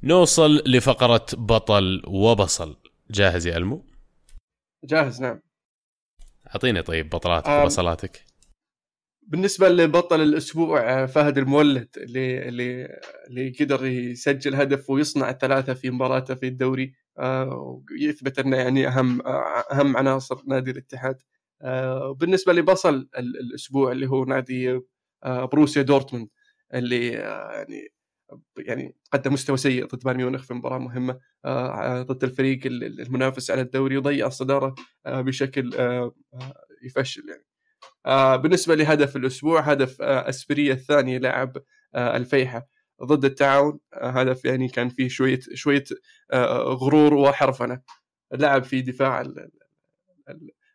[0.04, 2.76] نوصل لفقرة بطل وبصل.
[3.10, 3.84] جاهز يا ألمو؟
[4.84, 5.40] جاهز نعم.
[6.46, 8.24] أعطيني طيب بطلاتك وبصلاتك.
[9.22, 12.98] بالنسبة لبطل الأسبوع فهد المولد اللي اللي
[13.28, 16.94] اللي قدر يسجل هدف ويصنع الثلاثة في مباراته في الدوري
[18.00, 19.26] ويثبت أنه يعني أهم
[19.72, 21.22] أهم عناصر نادي الاتحاد.
[22.16, 24.80] بالنسبة لبصل الأسبوع اللي هو نادي
[25.26, 26.28] بروسيا دورتموند
[26.74, 27.88] اللي يعني
[28.58, 31.18] يعني قدم مستوى سيء ضد بايرن ميونخ في مباراة مهمة
[32.02, 34.74] ضد الفريق المنافس على الدوري وضيع الصداره
[35.06, 35.70] بشكل
[36.82, 37.44] يفشل يعني.
[38.06, 41.56] آه بالنسبة لهدف الأسبوع هدف آه أسبرية الثاني لاعب
[41.94, 42.68] آه الفيحة.
[43.02, 45.84] ضد التعاون آه هدف يعني كان فيه شوية شوية
[46.32, 47.80] آه غرور وحرفنة.
[48.32, 49.24] لعب في دفاع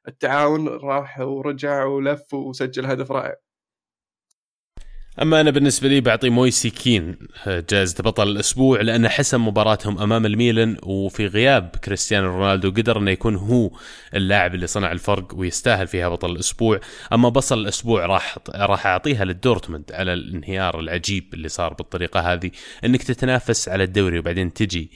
[0.07, 3.35] التعاون راح ورجع ولف وسجل هدف رائع.
[5.21, 7.15] أما أنا بالنسبة لي بعطي مويسي كين
[7.47, 13.35] جائزة بطل الأسبوع لأنه حسم مباراتهم أمام الميلان وفي غياب كريستيانو رونالدو قدر أنه يكون
[13.35, 13.71] هو
[14.15, 16.79] اللاعب اللي صنع الفرق ويستاهل فيها بطل الأسبوع.
[17.13, 22.51] أما بصل الأسبوع راح راح أعطيها للدورتموند على الانهيار العجيب اللي صار بالطريقة هذه
[22.85, 24.91] إنك تتنافس على الدوري وبعدين تجي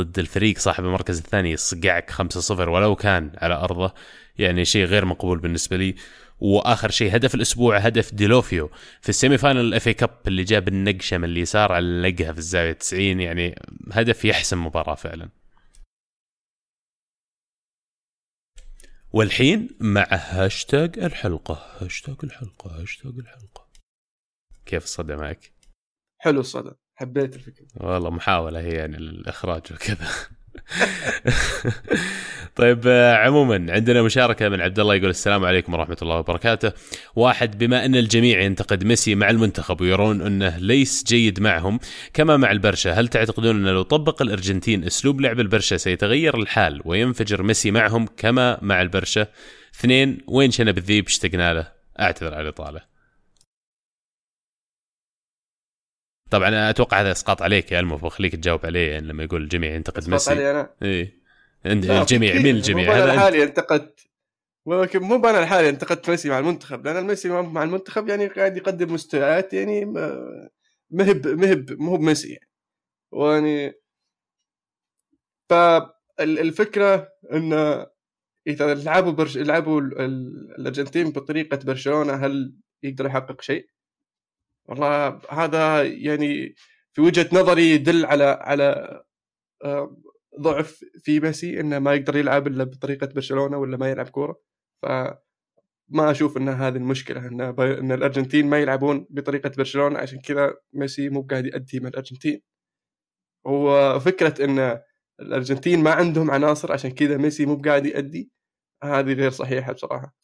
[0.00, 3.94] ضد الفريق صاحب المركز الثاني يصقعك 5-0 ولو كان على أرضه
[4.38, 5.94] يعني شيء غير مقبول بالنسبة لي.
[6.40, 8.70] وآخر شيء هدف الأسبوع هدف ديلوفيو.
[9.00, 12.72] في ال semi final ال FA Cup اللي جاب النقشة من اليسار علقها في الزاوية
[12.72, 13.54] 90 يعني
[13.92, 15.28] هدف يحسم مباراة فعلا.
[19.12, 23.68] والحين مع هاشتاج الحلقة هاشتاج الحلقة هاشتاج الحلقة.
[24.66, 25.52] كيف الصدى معك؟
[26.20, 27.66] حلو الصدى حبيت الفكرة.
[27.74, 30.08] والله محاولة هي يعني للإخراج وكذا.
[32.56, 36.72] طيب آه، عموما عندنا مشاركة من عبد الله يقول السلام عليكم ورحمة الله وبركاته.
[37.16, 41.80] واحد بما أن الجميع ينتقد ميسي مع المنتخب ويرون أنه ليس جيد معهم
[42.14, 47.42] كما مع البرشا، هل تعتقدون أنه لو طبق الأرجنتين أسلوب لعب البرشا سيتغير الحال وينفجر
[47.42, 49.26] ميسي معهم كما مع البرشا؟
[49.80, 51.68] اثنين وين شنب الذيب اشتقنا له؟
[52.00, 52.89] أعتذر على الإطالة.
[56.30, 60.08] طبعا أتوقع هذا إسقاط عليك يا المف بخليك تجاوب عليه يعني لما يقول الجميع ينتقد
[60.08, 60.30] ميسي.
[60.30, 61.20] علي أنا؟ إي.
[61.66, 64.00] الجميع مين الجميع؟ أنا لحالي انتقدت
[64.66, 68.94] ولكن مو أنا لحالي انتقدت ميسي مع المنتخب لأن الميسي مع المنتخب يعني قاعد يقدم
[68.94, 69.84] مستويات يعني
[70.90, 72.50] مهب مهب مو بميسي يعني.
[73.12, 73.72] ويعني
[75.50, 77.86] فالفكرة انه
[78.46, 79.38] إذا لعبوا برش...
[79.38, 79.80] لعبوا
[80.58, 83.66] الأرجنتين بطريقة برشلونة هل يقدر يحقق شيء؟
[84.70, 86.54] والله هذا يعني
[86.92, 89.00] في وجهة نظري يدل على على
[89.64, 89.96] آه،
[90.40, 94.40] ضعف في ميسي إنه ما يقدر يلعب إلا بطريقة برشلونة ولا ما يلعب كورة.
[94.82, 94.86] ف
[95.88, 101.08] ما أشوف إن هذه المشكلة إن إن الأرجنتين ما يلعبون بطريقة برشلونة عشان كذا ميسي
[101.10, 102.42] مو قاعد يأدي مع الأرجنتين.
[103.44, 104.80] وفكره إن
[105.20, 108.30] الأرجنتين ما عندهم عناصر عشان كذا ميسي مو قاعد يأدي
[108.84, 110.14] هذه غير صحيحة بصراحة.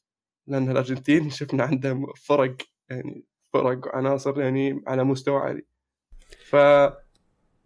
[0.49, 2.57] لأن الأرجنتين شفنا عندهم فرق
[2.90, 3.26] يعني
[3.62, 5.62] فرق وعناصر يعني على مستوى عالي.
[6.50, 6.57] ف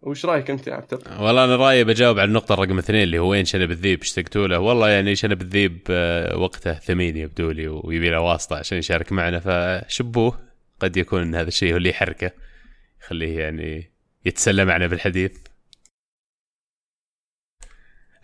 [0.01, 3.29] وش رأيك أنت يا عبد والله أنا رأيي بجاوب على النقطة رقم اثنين اللي هو
[3.29, 8.09] وين شنب الذيب؟ اشتقتوا له والله يعني شنب الذيب آه، وقته ثمين يبدو لي ويبي
[8.09, 10.39] له واسطة عشان يشارك معنا فشبوه
[10.79, 12.31] قد يكون هذا الشيء هو اللي يحركه
[13.01, 13.91] يخليه يعني
[14.25, 15.37] يتسلى معنا بالحديث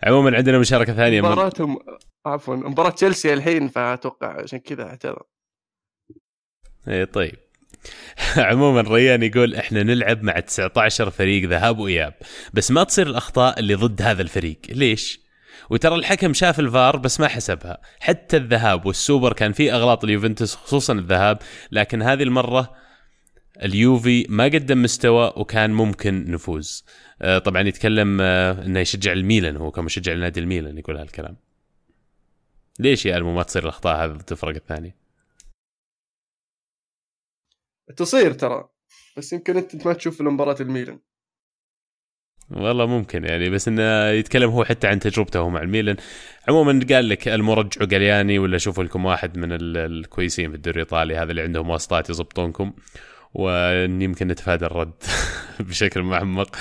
[0.02, 1.20] عموما عندنا مشاركة ثانية.
[1.20, 1.78] مباراتهم
[2.26, 5.22] عفوا مباراة تشيلسي الحين فأتوقع عشان كذا اعتذر.
[6.88, 7.47] اي طيب.
[8.36, 12.14] عموما ريان يقول إحنا نلعب مع 19 فريق ذهاب وإياب
[12.52, 14.58] بس ما تصير الأخطاء اللي ضد هذا الفريق.
[14.68, 15.20] ليش؟
[15.70, 17.78] وترى الحكم شاف الفار بس ما حسبها.
[18.00, 21.38] حتى الذهاب والسوبر كان فيه أغلاط اليوفنتوس خصوصا الذهاب
[21.72, 22.74] لكن هذه المرة
[23.62, 26.84] اليوفي ما قدم مستوى وكان ممكن نفوز.
[27.22, 31.36] آه، طبعا يتكلم آه، إنه يشجع الميلان هو كمشجع لنادي الميلان يقول هالكلام.
[32.78, 35.07] ليش يا ألمو ما تصير الأخطاء هذه ضد الفرق الثانية؟
[37.96, 38.68] تصير ترى.
[39.16, 40.98] بس يمكن انت ما تشوف مباراة الميلان.
[42.50, 45.96] والله ممكن يعني بس إنه يتكلم هو حتى عن تجربته مع الميلان.
[46.48, 51.30] عموما قال لك المرجع قلياني ولا شوفوا لكم واحد من الكويسين في الدوري الإيطالي هذا
[51.30, 52.72] اللي عندهم واسطات يضبطونكم
[53.34, 54.92] ويمكن نتفادى الرد
[55.60, 56.56] بشكل معمق.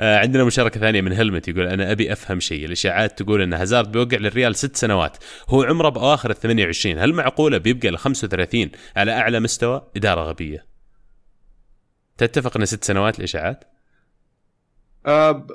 [0.00, 2.64] آه، عندنا مشاركة ثانية من هلمت يقول أنا أبي أفهم شيء.
[2.64, 5.16] الإشاعات تقول أن هازارد بيوقع للريال ست سنوات
[5.48, 10.69] هو عمره بأواخر ال 28 هل معقولة بيبقى ل 35 على أعلى مستوى؟ إدارة غبية.
[12.20, 13.64] تتفق أن ست سنوات الإشاعات؟
[15.06, 15.46] آه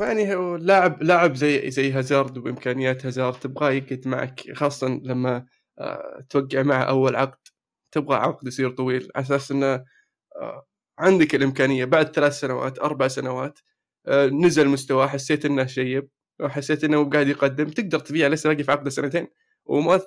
[0.00, 5.46] يعني هو لاعب لاعب زي زي هازارد وإمكانيات هازارد تبغاه يقعد معك خاصة لما
[5.78, 7.38] آه توقع معه أول عقد
[7.92, 9.84] تبغى عقد يصير طويل على أساس إنه
[10.36, 10.66] آه
[10.98, 13.58] عندك الإمكانية بعد ثلاث سنوات أربع سنوات
[14.06, 16.08] آه نزل مستواه حسيت إنه شيب
[16.40, 19.28] وحسيت إنه قاعد يقدم تقدر تبيعه لسه باقي في عقده سنتين
[19.64, 20.00] وما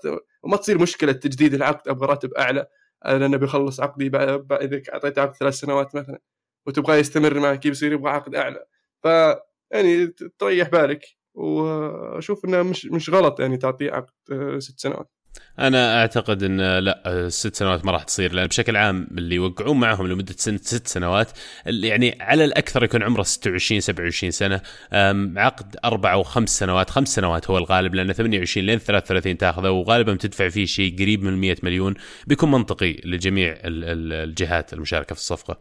[0.43, 2.67] وما تصير مشكلة تجديد العقد أبغى راتب أعلى
[3.05, 4.07] أنا نبي اخلص عقدي
[4.61, 6.19] إذا اعطيته عقد ثلاث سنوات مثلا
[6.67, 8.65] وتبغاه يستمر معك يصير يبغى عقد أعلى.
[9.03, 9.07] ف
[9.71, 10.07] يعني
[10.39, 15.09] تريح بالك وأشوف إنه مش مش غلط يعني تعطيه عقد آه، ست سنوات.
[15.59, 20.07] أنا أعتقد إن لا ست سنوات ما راح تصير لأن بشكل عام اللي يوقعون معهم
[20.07, 21.31] لمدة سنة ست سنوات
[21.65, 24.61] يعني على الأكثر يكون عمره 26 27 سنة.
[25.41, 30.15] عقد أربع أو خمس سنوات خمس سنوات هو الغالب لأن 28 لين 33 تاخذه وغالبا
[30.15, 31.93] تدفع فيه شيء قريب من 100 مليون
[32.27, 35.59] بيكون منطقي لجميع الجهات المشاركة في الصفقة.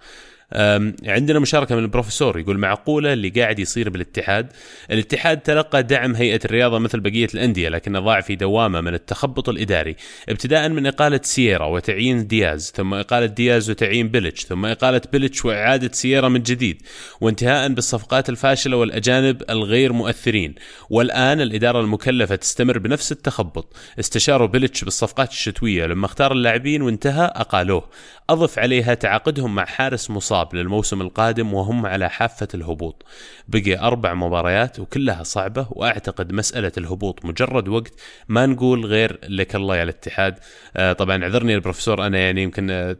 [1.04, 4.52] عندنا مشاركة من البروفيسور يقول معقولة اللي قاعد يصير بالاتحاد؟
[4.90, 9.96] الاتحاد تلقى دعم هيئة الرياضة مثل بقية الأندية لكنه ضاع في دوامة من التخبط الإداري
[10.28, 15.90] ابتداء من إقالة سييرا وتعيين دياز ثم إقالة دياز وتعيين بيلتش ثم إقالة بيلتش وإعادة
[15.92, 16.82] سييرا من جديد
[17.20, 20.54] وانتهاء بالصفقات الفاشلة والأجانب الغير مؤثرين.
[20.90, 23.76] والآن الإدارة المكلفة تستمر بنفس التخبط.
[24.00, 27.88] استشاروا بيلتش بالصفقات الشتوية لما اختار اللاعبين وانتهى أقالوه.
[28.30, 30.41] أضف عليها تعاقدهم مع حارس مصاب.
[30.42, 33.04] الخطاب للموسم القادم وهم على حافة الهبوط.
[33.48, 37.92] بقي أربع مباريات وكلها صعبة وأعتقد مسألة الهبوط مجرد وقت
[38.28, 40.38] ما نقول غير لك الله يا الاتحاد.
[40.76, 42.96] آه طبعا اعذرني البروفيسور أنا يعني يمكن آه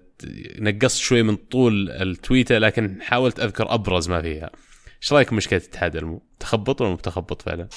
[0.58, 4.50] نقصت شوي من طول التويتة لكن حاولت أذكر أبرز ما فيها.
[5.02, 7.68] إيش رأيك مشكلة الاتحاد؟ تخبط ولا متخبط فعلا؟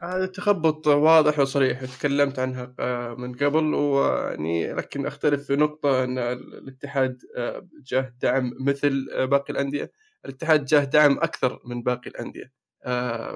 [0.00, 6.18] هذا التخبط واضح وصريح تكلمت عنها آه، من قبل ويعني لكن أختلف في نقطة إن
[6.18, 9.92] الاتحاد آه، جاه دعم مثل آه، باقي الأندية.
[10.24, 12.52] الاتحاد جاه دعم أكثر من باقي الأندية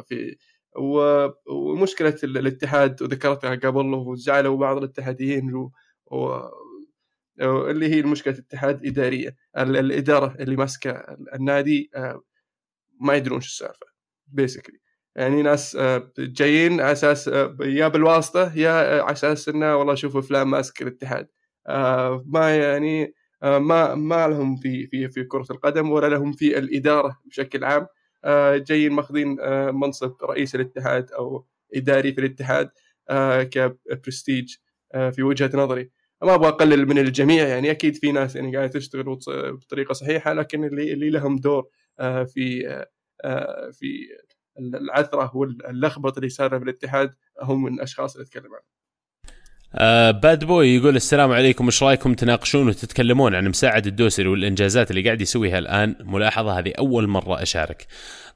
[0.08, 0.36] في
[1.46, 5.72] ومشكلة الاتحاد وذكرتها قبل وزعلوا بعض الاتحاديين و...
[6.06, 6.40] و...
[7.40, 10.90] اللي هي المشكلة الاتحاد إدارية الإدارة اللي ماسكة
[11.34, 11.90] النادي
[13.00, 13.86] ما يدرون شو السالفة
[14.26, 14.78] بيسكلي
[15.16, 19.94] يعني ناس آه، جايين على أساس آه، يا بالواسطة يا آه، على أساس إنه والله
[19.94, 21.28] شوفوا فلان ماسك الاتحاد.
[22.26, 27.64] ما يعني ما ما لهم في في في كرة القدم ولا لهم في الإدارة بشكل
[27.64, 27.86] عام.
[28.56, 29.36] جايين ماخذين
[29.74, 32.70] منصب رئيس الاتحاد أو إداري في الاتحاد
[33.50, 34.54] كبرستيج
[34.92, 35.90] في وجهة نظري.
[36.22, 39.18] ما أبغى أقلل من الجميع يعني أكيد في ناس يعني قاعدة تشتغل
[39.52, 41.68] بطريقة صحيحة لكن اللي اللي لهم دور
[42.26, 42.84] في
[43.72, 44.08] في
[44.58, 48.72] العثرة واللخبطه اللي صايره في الاتحاد هم من الأشخاص اللي اتكلم عنهم.
[49.74, 55.02] آه Bad Boy يقول السلام عليكم إيش رأيكم تناقشون وتتكلمون عن مساعد الدوسري والإنجازات اللي
[55.02, 57.86] قاعد يسويها الآن ملاحظة هذه أول مرة أشارك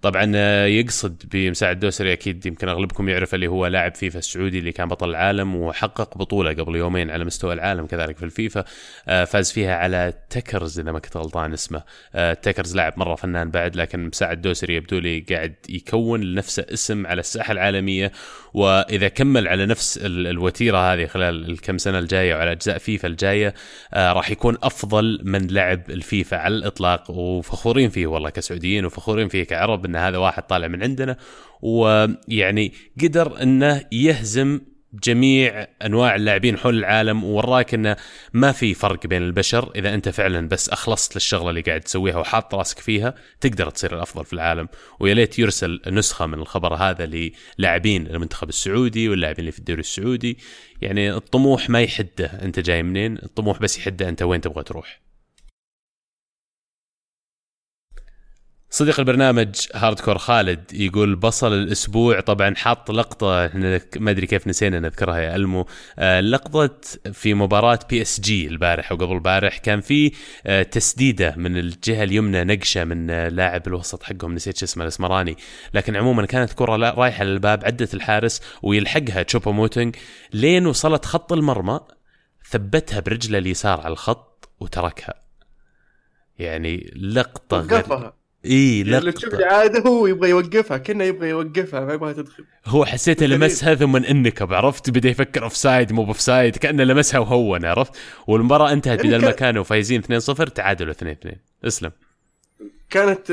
[0.02, 4.72] طبعا آه، يقصد بمساعد دوسري أكيد يمكن أغلبكم يعرف اللي هو لاعب فيفا السعودي اللي
[4.72, 8.64] كان بطل العالم وحقق بطولة قبل يومين على مستوى العالم كذلك في الفيفا.
[9.08, 11.82] آه، فاز فيها على تكز إذا ما كنت غلطان اسمه.
[12.14, 17.06] آه، تكز لاعب مرة فنان بعد لكن مساعد دوسري يبدو لي قاعد يكون لنفسه اسم
[17.06, 18.12] على الساحة العالمية.
[18.54, 23.54] وإذا كمل على نفس الوتيرة هذه خلال الكم سنة الجاية وعلى أجزاء فيفا الجاية
[23.94, 27.10] راح يكون أفضل من لعب الفيفا على الإطلاق.
[27.10, 29.85] وفخورين فيه والله كسعوديين وفخورين فيه كعرب.
[29.86, 31.16] ان هذا واحد طالع من عندنا
[31.62, 32.72] ويعني
[33.02, 34.60] قدر انه يهزم
[35.04, 37.96] جميع انواع اللاعبين حول العالم ووراك انه
[38.32, 39.72] ما في فرق بين البشر.
[39.76, 44.24] إذا أنت فعلا بس أخلصت للشغلة اللي قاعد تسويها وحاط راسك فيها تقدر تصير الأفضل
[44.24, 44.68] في العالم.
[45.00, 50.38] ويا ليت يرسل نسخة من الخبر هذا للاعبين المنتخب السعودي واللاعبين اللي في الدوري السعودي.
[50.82, 55.05] يعني الطموح ما يحده أنت جاي منين الطموح بس يحده أنت وين تبغى تروح.
[58.70, 63.50] صديق البرنامج هاردكور خالد يقول بصل الأسبوع طبعا حاط لقطة
[63.96, 65.66] ما أدري كيف نسينا نذكرها يا ألمو.
[65.98, 66.80] آه، لقطة
[67.12, 70.12] في مباراة PSG البارح وقبل البارح كان في
[70.46, 75.36] آه، تسديدة من الجهة اليمنى نقشة من آه، لاعب الوسط حقهم نسيت اسمه الإسمراني.
[75.74, 79.96] لكن عموما كانت كرة رايحة للباب عدت الحارس ويلحقها تشوبو موتنج
[80.32, 81.80] لين وصلت خط المرمى
[82.50, 85.14] ثبتها برجله اليسار على الخط وتركها.
[86.38, 88.12] يعني لقطة غير
[88.46, 92.44] اي لا اللي تشوف عاده هو يبغى يوقفها كأنه يبغى يوقفها ما يبغى تدخل.
[92.66, 97.92] هو حسيته لمسها ثم انكب عرفت؟ بدأ يفكر offside مو offside كأنه لمسها وهون عرفت؟
[98.26, 101.92] والمباراة انتهت بدل ما كانوا فايزين 2-0 تعادلوا 2-2 اسلم.
[102.90, 103.30] كانت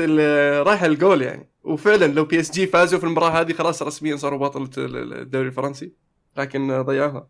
[0.66, 1.48] رايحه الجول يعني.
[1.64, 5.92] وفعلا لو PSG فازوا في المباراة هذه خلاص رسميا صاروا بطل الدوري الفرنسي.
[6.36, 7.28] لكن ضيعوها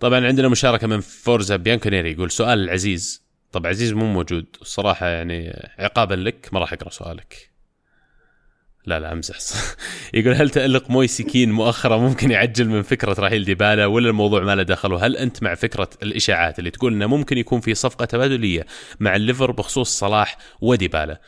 [0.00, 4.46] طبعا عندنا مشاركة من فورزا بيانكونيري يقول سؤال العزيز طب عزيز مو موجود.
[4.62, 7.56] الصراحة يعني عقابا لك ما راح أقرأ سؤالك.
[8.86, 9.36] لا لا أمزح.
[10.14, 14.54] يقول هل تألق مويسي كين مؤخرا ممكن يعجل من فكرة رحيل ديبالا ولا الموضوع ما
[14.54, 18.66] له دخل؟ وهل أنت مع فكرة الإشاعات اللي تقول أنه ممكن يكون في صفقة تبادلية
[19.00, 21.20] مع الليفر بخصوص صلاح وديبالا؟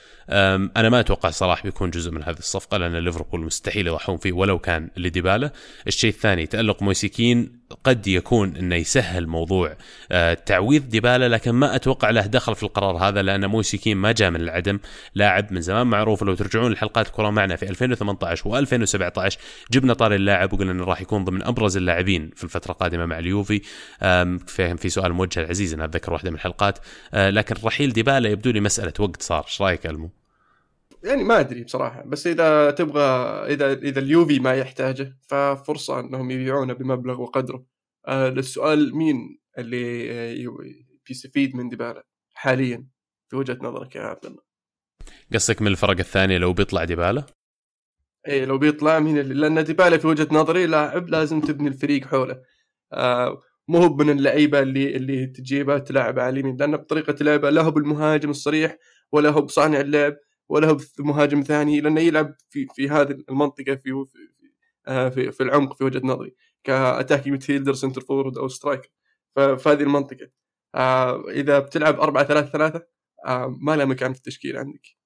[0.76, 4.58] أنا ما أتوقع صلاح بيكون جزء من هذه الصفقة لأن ليفربول مستحيل يضحون فيه ولو
[4.58, 5.52] كان لديبالا.
[5.86, 9.76] الشيء الثاني تألق مويسي كين قد يكون إنه يسهل موضوع
[10.12, 14.12] آه، تعويض ديبالا لكن ما أتوقع له دخل في القرار هذا لأن مويسي كين ما
[14.12, 14.78] جاء من العدم.
[15.14, 19.36] لاعب من زمان معروف لو ترجعون لحلقات الكره معنا في 2018 و2017
[19.70, 23.60] جبنا طاري اللاعب وقلنا إنه راح يكون ضمن أبرز اللاعبين في الفترة القادمة مع اليوفي.
[24.46, 26.78] في في سؤال موجه العزيز أنا أتذكر واحدة من الحلقات.
[27.14, 29.44] آه، لكن رحيل ديبالا يبدو لي مسألة وقت صار.
[29.44, 30.17] إيش رأيك المو؟
[31.04, 33.02] يعني ما أدري بصراحة بس إذا تبغى
[33.52, 37.66] إذا إذا اليوفي ما يحتاجه ففرصة إنهم يبيعونه بمبلغ وقدره.
[38.08, 40.56] آه للسؤال مين اللي آه،
[41.08, 42.86] بيستفيد من ديبالا حاليا؟
[43.28, 44.42] في وجهة نظرك يا عبد الله.
[45.34, 47.26] قصدك من الفرق الثانية لو بيطلع ديبالا؟
[48.28, 52.42] إيه لو بيطلع مين اللي؟ لأن ديبالا في وجهة نظري لاعب لازم تبني الفريق حوله.
[52.92, 57.62] آه مو هو من اللعيبة اللي اللي تجيبها تلعب على اليمين لأن بطريقة لعبه لا
[57.62, 58.76] هو بالمهاجم الصريح
[59.12, 60.16] ولا هو بصانع اللعب.
[60.48, 64.04] ولا هو مهاجم ثاني لأنه يلعب في في هذه المنطقة في
[64.86, 66.34] في, في, في العمق في وجهة نظري
[66.64, 68.88] ك attacking midfielder center forward أو striker
[69.36, 70.30] ففي هذه المنطقة.
[70.74, 72.82] آه إذا بتلعب 4 3 3
[73.26, 74.97] آه ما له مكان في التشكيل عندك.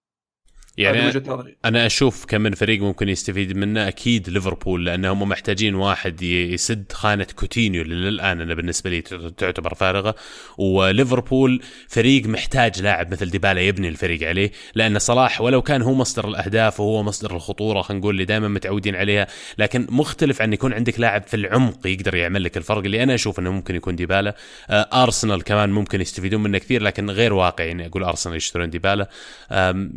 [0.79, 1.57] يعني وجهة نظري.
[1.65, 3.89] أنا أشوف كم من فريق ممكن يستفيد منه.
[3.89, 9.01] أكيد ليفربول لأنهم محتاجين واحد يسد خانة كوتينيو اللي للآن أنا بالنسبة لي
[9.37, 10.15] تعتبر فارغة.
[10.59, 16.29] وليفربول فريق محتاج لاعب مثل ديبالا يبني الفريق عليه لأن صلاح ولو كان هو مصدر
[16.29, 19.27] الأهداف وهو مصدر الخطورة خلينا نقول اللي دائما متعودين عليها
[19.59, 22.85] لكن مختلف عن يكون عندك لاعب في العمق يقدر يعمل لك الفرق.
[22.85, 24.37] اللي أنا أشوف إنه ممكن يكون ديبالا.
[24.71, 29.09] آه أرسنال كمان ممكن يستفيدون منه كثير لكن غير واقعي يعني أقول أرسنال يشترون ديبالا.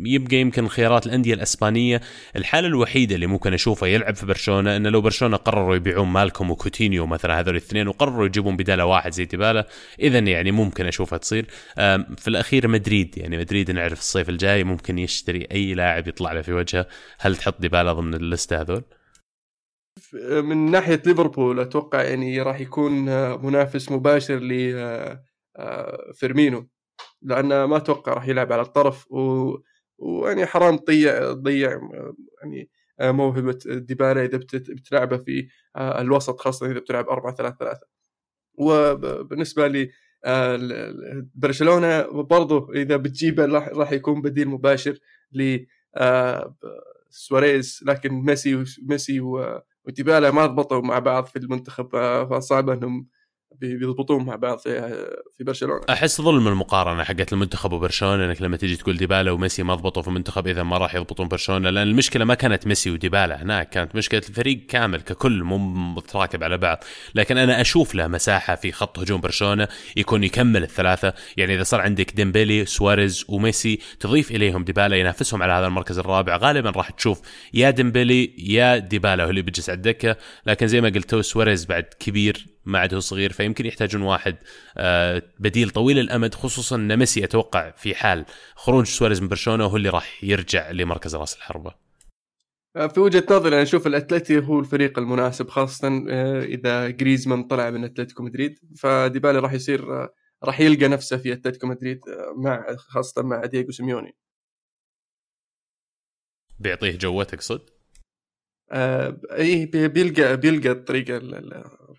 [0.04, 2.00] يبقى يمكن من خيارات الأندية الإسبانية.
[2.36, 7.06] الحالة الوحيدة اللي ممكن أشوفه يلعب في برشلونة إنه لو برشلونة قرروا يبيعون مالكوم وكوتينيو
[7.06, 9.66] مثلا هذول الاثنين وقرروا يجيبون بداله واحد زي ديبالا
[10.00, 11.46] اذا يعني ممكن أشوفها تصير.
[12.16, 16.52] في الأخير مدريد يعني مدريد نعرف الصيف الجاي ممكن يشتري أي لاعب يطلع له في
[16.52, 16.86] وجهه.
[17.18, 18.82] هل تحط ديبالا ضمن اللسته هذول؟
[20.42, 22.92] من ناحية ليفربول أتوقع يعني راح يكون
[23.44, 24.38] منافس مباشر
[25.58, 26.66] لفيرمينو آه،
[27.22, 29.12] لأنه ما أتوقع راح يلعب على الطرف.
[29.12, 29.52] و...
[29.98, 31.80] ويعني حرام تضيع تضيع
[32.42, 32.70] يعني
[33.00, 37.80] موهبة ديبالا إذا بتلعبه في الوسط خاصة إذا بتلعب 4 3 3
[38.58, 39.90] وبالنسبه لي
[41.34, 44.98] برشلونة برضه إذا بتجيبه راح يكون بديل مباشر
[45.32, 45.58] ل
[47.10, 49.20] سواريز لكن ميسي ميسي
[49.84, 51.88] وديبالا ما ضبطوا مع بعض في المنتخب
[52.30, 53.06] فصعب انهم
[53.60, 54.80] بيضبطون مع بعض في
[55.38, 55.80] في برشلونة.
[55.90, 60.08] أحس ظلم المقارنة حقت المنتخب وبرشلونة إنك لما تيجي تقول ديبالا وميسي ما ضبطوا في
[60.08, 64.22] المنتخب إذا ما راح يضبطون برشلونة لأن المشكلة ما كانت ميسي وديبالا هناك كانت مشكلة
[64.28, 65.58] الفريق كامل ككل مو
[65.94, 66.84] متراكب على بعض.
[67.14, 71.12] لكن أنا أشوف له مساحة في خط هجوم برشلونة يكون يكمل الثلاثة.
[71.36, 76.36] يعني إذا صار عندك ديمبيلي سواريز وميسي تضيف إليهم ديبالا ينافسهم على هذا المركز الرابع
[76.36, 77.20] غالبا راح تشوف
[77.54, 80.16] يا ديمبيلي يا ديبالا هو اللي بيجلس على الدكة.
[80.46, 84.36] لكن زي ما قلت سواريز بعد كبير ما عاد هو صغير فيمكن يحتاجون واحد
[84.76, 89.76] آه، بديل طويل الأمد خصوصا إن ميسي أتوقع في حال خروج سواريز من برشلونة هو
[89.76, 91.74] اللي راح يرجع لمركز راس الحربة.
[92.76, 97.70] آه، في وجهة نظري أنا أشوف الأتلتي هو الفريق المناسب خاصة آه، إذا جريزمان طلع
[97.70, 100.08] من أتلتيكو مدريد فديبالا راح يصير
[100.44, 102.00] راح يلقى نفسه في أتلتيكو مدريد
[102.36, 104.16] مع خاصة مع دييغو سيميوني.
[106.58, 107.70] بيعطيه جوه تقصد؟
[108.72, 111.18] آه إيه بيلقى بيلقى الطريقة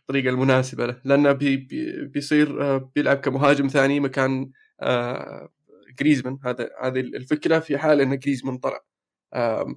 [0.10, 4.52] الطريقة المناسبة له لأنه بي بي بيصير آه بيلعب كمهاجم ثاني مكان
[4.82, 5.50] آه
[6.00, 6.40] جريزمان.
[6.46, 8.82] هذا هذه الفكرة في حال إن جريزمان طلع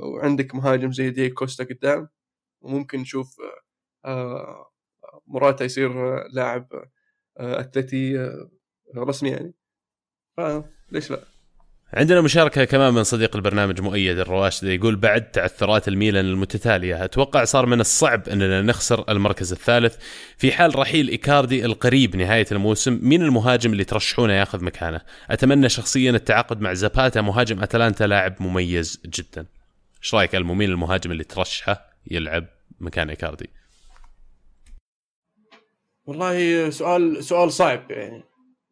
[0.00, 2.08] وعندك مهاجم زي دي كوستا قدام
[2.62, 3.36] وممكن نشوف
[4.04, 4.70] آه
[5.26, 5.92] موراتا يصير
[6.28, 6.68] لاعب
[7.38, 8.30] أتلتي
[8.96, 9.54] رسمي يعني.
[10.36, 11.29] فليش لا؟
[11.94, 17.66] عندنا مشاركة كمان من صديق البرنامج مؤيد الرواشد يقول بعد تعثرات الميلان المتتالية أتوقع صار
[17.66, 19.96] من الصعب أننا نخسر المركز الثالث
[20.36, 25.00] في حال رحيل إيكاردي القريب نهاية الموسم مين المهاجم اللي ترشحونه ياخذ مكانه.
[25.30, 29.46] أتمنى شخصيا التعاقد مع زاباتا مهاجم أتلانتا لاعب مميز جدا.
[30.02, 32.46] إيش رأيك المو مين المهاجم اللي ترشحه يلعب
[32.80, 33.50] مكان إيكاردي؟
[36.06, 38.24] والله سؤال سؤال صعب يعني.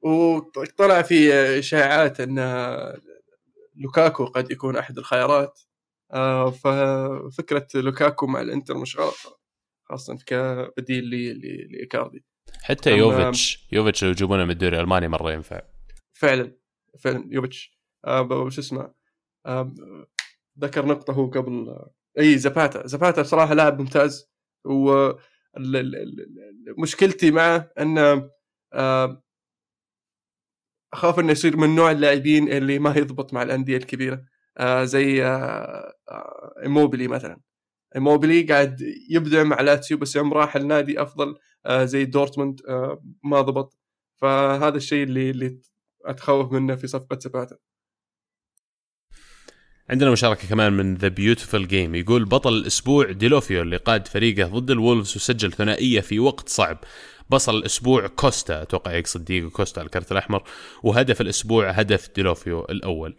[0.02, 2.38] وطلع في إشاعات إن
[3.78, 5.60] لوكاكو قد يكون أحد الخيارات.
[6.12, 9.40] آه، ففكرة لوكاكو مع الإنتر مش غلط
[9.88, 11.10] خاصة كبديل
[11.72, 12.24] لإيكاردي.
[12.62, 15.62] حتى يوفيتش يوفيتش لو يجيبونه من الدوري الألماني مرة ينفع.
[16.12, 16.56] فعلا
[16.98, 17.78] فعلا يوفيتش.
[18.04, 18.94] آه وش اسمه
[19.46, 19.74] آه
[20.60, 21.76] ذكر نقطة هو قبل
[22.18, 22.86] إي زباتا.
[22.86, 24.30] زباتا بصراحة لاعب ممتاز
[24.64, 25.10] و
[26.78, 28.30] مشكلتي معه إنه
[30.92, 34.22] أخاف إنه يصير من نوع اللاعبين اللي ما يضبط مع الأندية الكبيرة.
[34.58, 36.54] آه زي آه آه
[37.08, 37.40] مثلا.
[37.96, 38.80] ايموبيلي قاعد
[39.10, 41.34] يبدع مع لاتسيو بس يوم راح النادي أفضل
[41.70, 42.60] زي دورتموند
[43.24, 43.78] ما ضبط.
[44.16, 45.60] فهذا الشيء اللي اللي
[46.04, 47.56] أتخوف منه في صفقة زاباتا
[49.90, 54.70] عندنا مشاركة كمان من The Beautiful Game يقول بطل الأسبوع ديلوفيو اللي قاد فريقه ضد
[54.70, 56.78] الولفز وسجل ثنائية في وقت صعب.
[57.30, 60.42] بصل الأسبوع كوستا أتوقع يقصد ديجو كوستا الكرت الأحمر
[60.82, 63.16] وهدف الأسبوع هدف ديلوفيو الأول.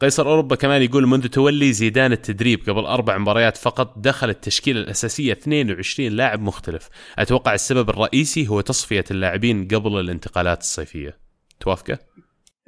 [0.00, 5.32] قيصر أوروبا كمان يقول منذ تولي زيدان التدريب قبل أربع مباريات فقط دخل التشكيلة الأساسية
[5.32, 6.88] 22 لاعب مختلف.
[7.18, 11.18] أتوقع السبب الرئيسي هو تصفية اللاعبين قبل الانتقالات الصيفية.
[11.60, 11.98] توافقه؟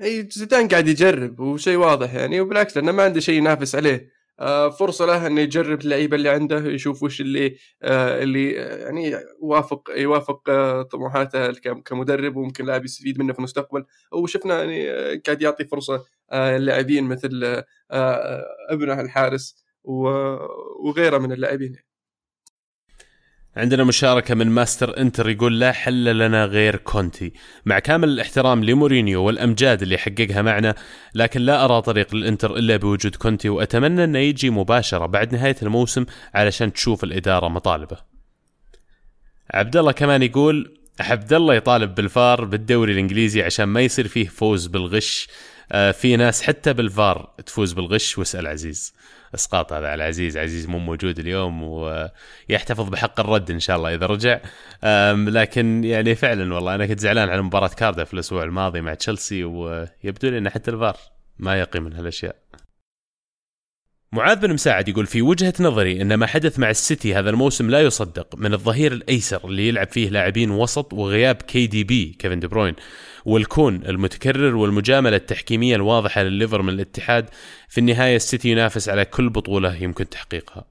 [0.03, 4.22] أي زيدان قاعد يجرب وشيء واضح يعني وبالعكس لأنه ما عنده شيء ينافس عليه.
[4.71, 9.13] فرصة له إنه يجرب اللعيبة اللي عنده يشوف وش اللي آه اللي آه يعني
[9.43, 11.53] يوافق يوافق آه طموحاته
[11.85, 13.85] كمدرب وممكن لاعب يستفيد منه في المستقبل.
[14.13, 21.33] وشفنا يعني آه، قاعد يعطي فرصة آه اللاعبين مثل آه, آه، ابنه الحارس وغيره من
[21.33, 21.92] اللاعبين.
[23.57, 27.33] عندنا مشاركة من ماستر انتر يقول لا حل لنا غير كونتي.
[27.65, 30.75] مع كامل الاحترام لمورينيو والأمجاد اللي حققها معنا
[31.15, 36.05] لكن لا أرى طريق للإنتر إلا بوجود كونتي وأتمنى أنه يجي مباشرة بعد نهاية الموسم
[36.35, 37.97] علشان تشوف الإدارة مطالبة.
[39.51, 44.67] عبد الله كمان يقول عبد الله يطالب بالفار بالدوري الإنجليزي عشان ما يصير فيه فوز
[44.67, 45.29] بالغش.
[45.73, 48.95] آه، في ناس حتى بالفار تفوز بالغش واسأل عزيز.
[49.35, 50.39] اسقاط هذا على عزيز.
[50.39, 54.41] عزيز مو موجود اليوم ويحتفظ بحق الرد إن شاء الله إذا رجع.
[55.29, 60.29] لكن يعني فعلا والله أنا كنت زعلان على مباراة كاردف الأسبوع الماضي مع تشيلسي ويبدو
[60.29, 60.97] لي إن حتى الفار
[61.39, 62.42] ما يقي من هالأشياء.
[64.15, 67.81] معاذ بن مساعد يقول في وجهة نظري أن ما حدث مع السيتي هذا الموسم لا
[67.81, 72.75] يصدق من الظهير الأيسر اللي يلعب فيه لاعبين وسط وغياب KDB كيفن دي بروين
[73.25, 77.29] والكون المتكرر والمجاملة التحكيمية الواضحة لليفر من الاتحاد.
[77.69, 80.65] في النهاية السيتي ينافس على كل بطولة يمكن تحقيقها.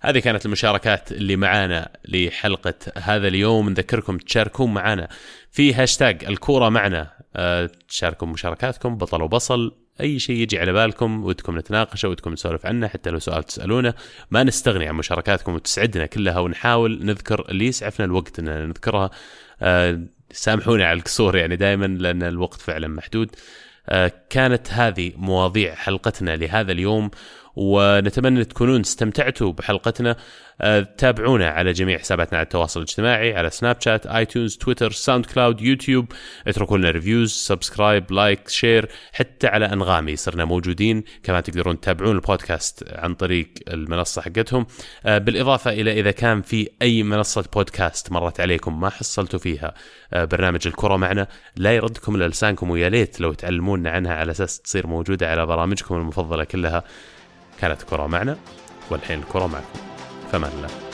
[0.00, 3.70] هذه كانت المشاركات اللي معانا لحلقة هذا اليوم.
[3.70, 5.08] نذكركم تشاركون معنا
[5.50, 7.10] في هاشتاج الكورة معنا.
[7.36, 9.79] أه تشاركوا مشاركاتكم بطل وبصل.
[10.00, 13.94] أي شيء يجي على بالكم ودكم نتناقشه ودكم نسولف عنه حتى لو سؤال تسألونه
[14.30, 16.38] ما نستغني عن مشاركاتكم وتسعدنا كلها.
[16.38, 19.10] ونحاول نذكر اللي يسعفنا الوقت ان نذكرها.
[19.62, 23.30] أه سامحوني على القصور يعني دائما لأن الوقت فعلا محدود.
[23.88, 27.10] أه كانت هذه مواضيع حلقتنا لهذا اليوم.
[27.56, 30.16] ونتمنى تكونون استمتعتوا بحلقتنا.
[30.62, 36.12] آه، تابعونا على جميع حساباتنا على التواصل الاجتماعي على سناب شات iTunes تويتر SoundCloud يوتيوب
[36.46, 41.04] اتركوا لنا reviews subscribe like share حتى على أنغامي صرنا موجودين.
[41.22, 44.66] كمان تقدرون تتابعون البودكاست عن طريق المنصة حقتهم.
[45.06, 49.74] آه، بالإضافة إلى إذا كان في أي منصة بودكاست مرت عليكم ما حصلتوا فيها
[50.12, 51.26] آه، برنامج الكرة معنا
[51.56, 56.44] لا يردكم لسانكم ويا ليت لو تعلمونا عنها على أساس تصير موجودة على برامجكم المفضلة
[56.44, 56.84] كلها.
[57.60, 58.36] كانت كرة معنا
[58.90, 59.80] والحين الكره معكم.
[60.32, 60.89] فمان الله